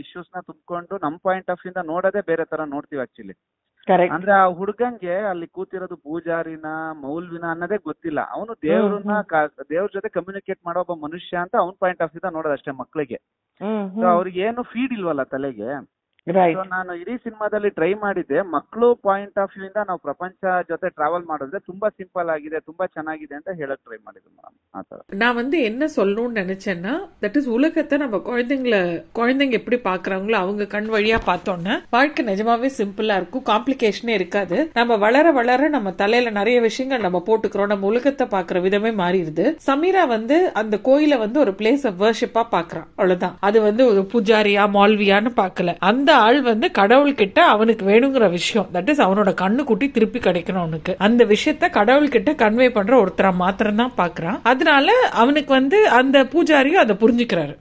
[0.00, 3.69] ಇಶ್ಯೂಸ್ ನ ತುಂಬಿಕೊಂಡು ನಮ್ ಪಾಯಿಂಟ್ ಆಫ್ ಇಂದ ನೋಡೋದೇ ಬೇರೆ ತರ ನೋಡ್ತೀವಿ ಆಕ್ಚುಲಿ ಕರೆಕ್ಟ್
[4.09, 6.67] ಅಂದ್ರೆ ಆ ಹುಡುಗಂಗೆ ಅಲ್ಲಿ ಕೂತಿರೋದು ಪೂಜಾರಿನ
[7.01, 8.19] ಮೌಲ್ವಿನ ಅನ್ನೋದೇ ಗೊತ್ತಿಲ್ಲ.
[8.31, 9.13] ಅವನು ದೇವ್ರನ್ನ
[9.69, 13.17] ದೇವ್ರ ಜೊತೆ ಕಮ್ಯುನಿಕೇಟ್ ಮಾಡೋ ಒಬ್ಬ ಮನುಷ್ಯ ಅಂತ ಅವ್ನ ಪಾಯಿಂಟ್ ಆಫ್ ವ್ಯೂ ನೋಡೋದು ಅಷ್ಟೇ ಮಕ್ಳಿಗೆ.
[14.11, 15.69] ಅವ್ರಿಗೆ ಏನು ಫೀಡ್ ಇಲ್ವಲ್ಲ ತಲೆಗೆ?
[16.70, 20.38] ನಾನು ಇಡೀ ಸಿನಿಮಾದಲ್ಲಿ ಟ್ರೈ ಮಾಡಿದ್ದೆ ಮಕ್ಕಳು ಪಾಯಿಂಟ್ ಆಫ್ ವ್ಯೂ ಇಂದ ನಾವು ಪ್ರಪಂಚ
[20.70, 25.36] ಜೊತೆ ಟ್ರಾವೆಲ್ ಮಾಡಿದ್ರೆ ತುಂಬಾ ಸಿಂಪಲ್ ಆಗಿದೆ ತುಂಬಾ ಚೆನ್ನಾಗಿದೆ ಅಂತ ಹೇಳಕ್ ಟ್ರೈ ಮಾಡಿದ್ದೆ ಮೇಡಮ್ ಆತರ நான்
[25.36, 28.80] வந்து என்ன சொல்லணும்னு நினைச்சேன்னா தட் இஸ் உலகத்தை நம்ம குழந்தைங்கள
[29.18, 35.32] குழந்தைங்க எப்படி பாக்குறாங்களோ அவங்க கண் வழியா பார்த்தோம்னா வாழ்க்கை நிஜமாவே சிம்பிளா இருக்கும் காம்ப்ளிகேஷனே இருக்காது நம்ம வளர
[35.32, 40.76] வளர நம்ம தலையில நிறைய விஷயங்கள் நம்ம போட்டுக்கிறோம் நம்ம உலகத்தை பாக்குற விதமே மாறிடுது சமீரா வந்து அந்த
[40.84, 46.09] கோயில வந்து ஒரு பிளேஸ் ஆஃப் வர்ஷிப்பா பாக்குறான் அவ்வளவுதான் அது வந்து ஒரு பூஜாரியா மால்வியான்னு பார்க்கல அந்த
[46.13, 48.69] ஆள் வந்து கடவுள்கிட்ட அவனுக்கு வேணுங்கிற விஷயம்.
[48.73, 50.95] தட் இஸ் அவனோட கண்ணு குட்டி திருப்பி கிடைக்கணும் அவனுக்கு.
[50.97, 54.39] அந்த விஷயத்த கடவுள்கிட்ட கன்வே பண்ற ஒருத்தரா மாத்திரம் தான் பாக்குறான்.
[54.43, 57.57] அதனால அவனுக்கு வந்து அந்த பூஜாரியும் அதை புரிஞ்சுக்கிறாரு.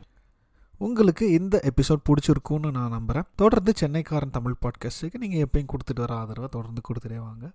[0.79, 6.49] உங்களுக்கு இந்த எபிசோட் பிடிச்சிருக்கும்னு நான் நம்புகிறேன் தொடர்ந்து சென்னைக்காரன் தமிழ் பாட்காஸ்ட்டுக்கு நீங்கள் எப்பயும் கொடுத்துட்டு வர ஆதரவை
[6.51, 7.51] தொடர்ந்து கொடுத்துட்டே வாங்க.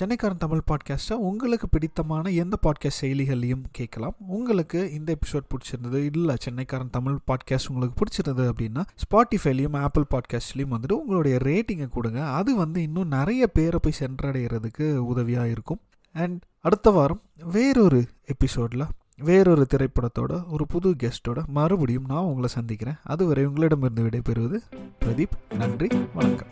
[0.00, 4.14] சென்னைக்காரன் தமிழ் பாட்காஸ்ட்டை உங்களுக்கு பிடித்தமான எந்த பாட்காஸ்ட் செயலிகள்லையும் கேட்கலாம்.
[4.18, 10.92] உங்களுக்கு இந்த எபிசோட் பிடிச்சிருந்தது இல்லை சென்னைக்காரன் தமிழ் பாட்காஸ்ட் உங்களுக்கு பிடிச்சிருந்தது அப்படின்னா ஸ்பாட்டிஃபைலையும் ஆப்பிள் பாட்காஸ்ட்லேயும் வந்துட்டு
[10.92, 12.24] உங்களுடைய ரேட்டிங்கை கொடுங்க.
[12.24, 15.80] அது வந்து இன்னும் நிறைய பேரை போய் சென்றடைகிறதுக்கு உதவியாக இருக்கும்.
[16.12, 18.84] அண்ட் அடுத்த வாரம் வேறொரு எபிசோடில்
[19.18, 22.96] வேறொரு திரைப்படத்தோட ஒரு புது கெஸ்ட்டோட மறுபடியும் நான் உங்களை சந்திக்கிறேன்.
[23.02, 24.58] அதுவரை உங்களிடமிருந்து விடைபெறுவது
[25.00, 25.54] பிரதீப்.
[25.54, 26.50] நன்றி வணக்கம்.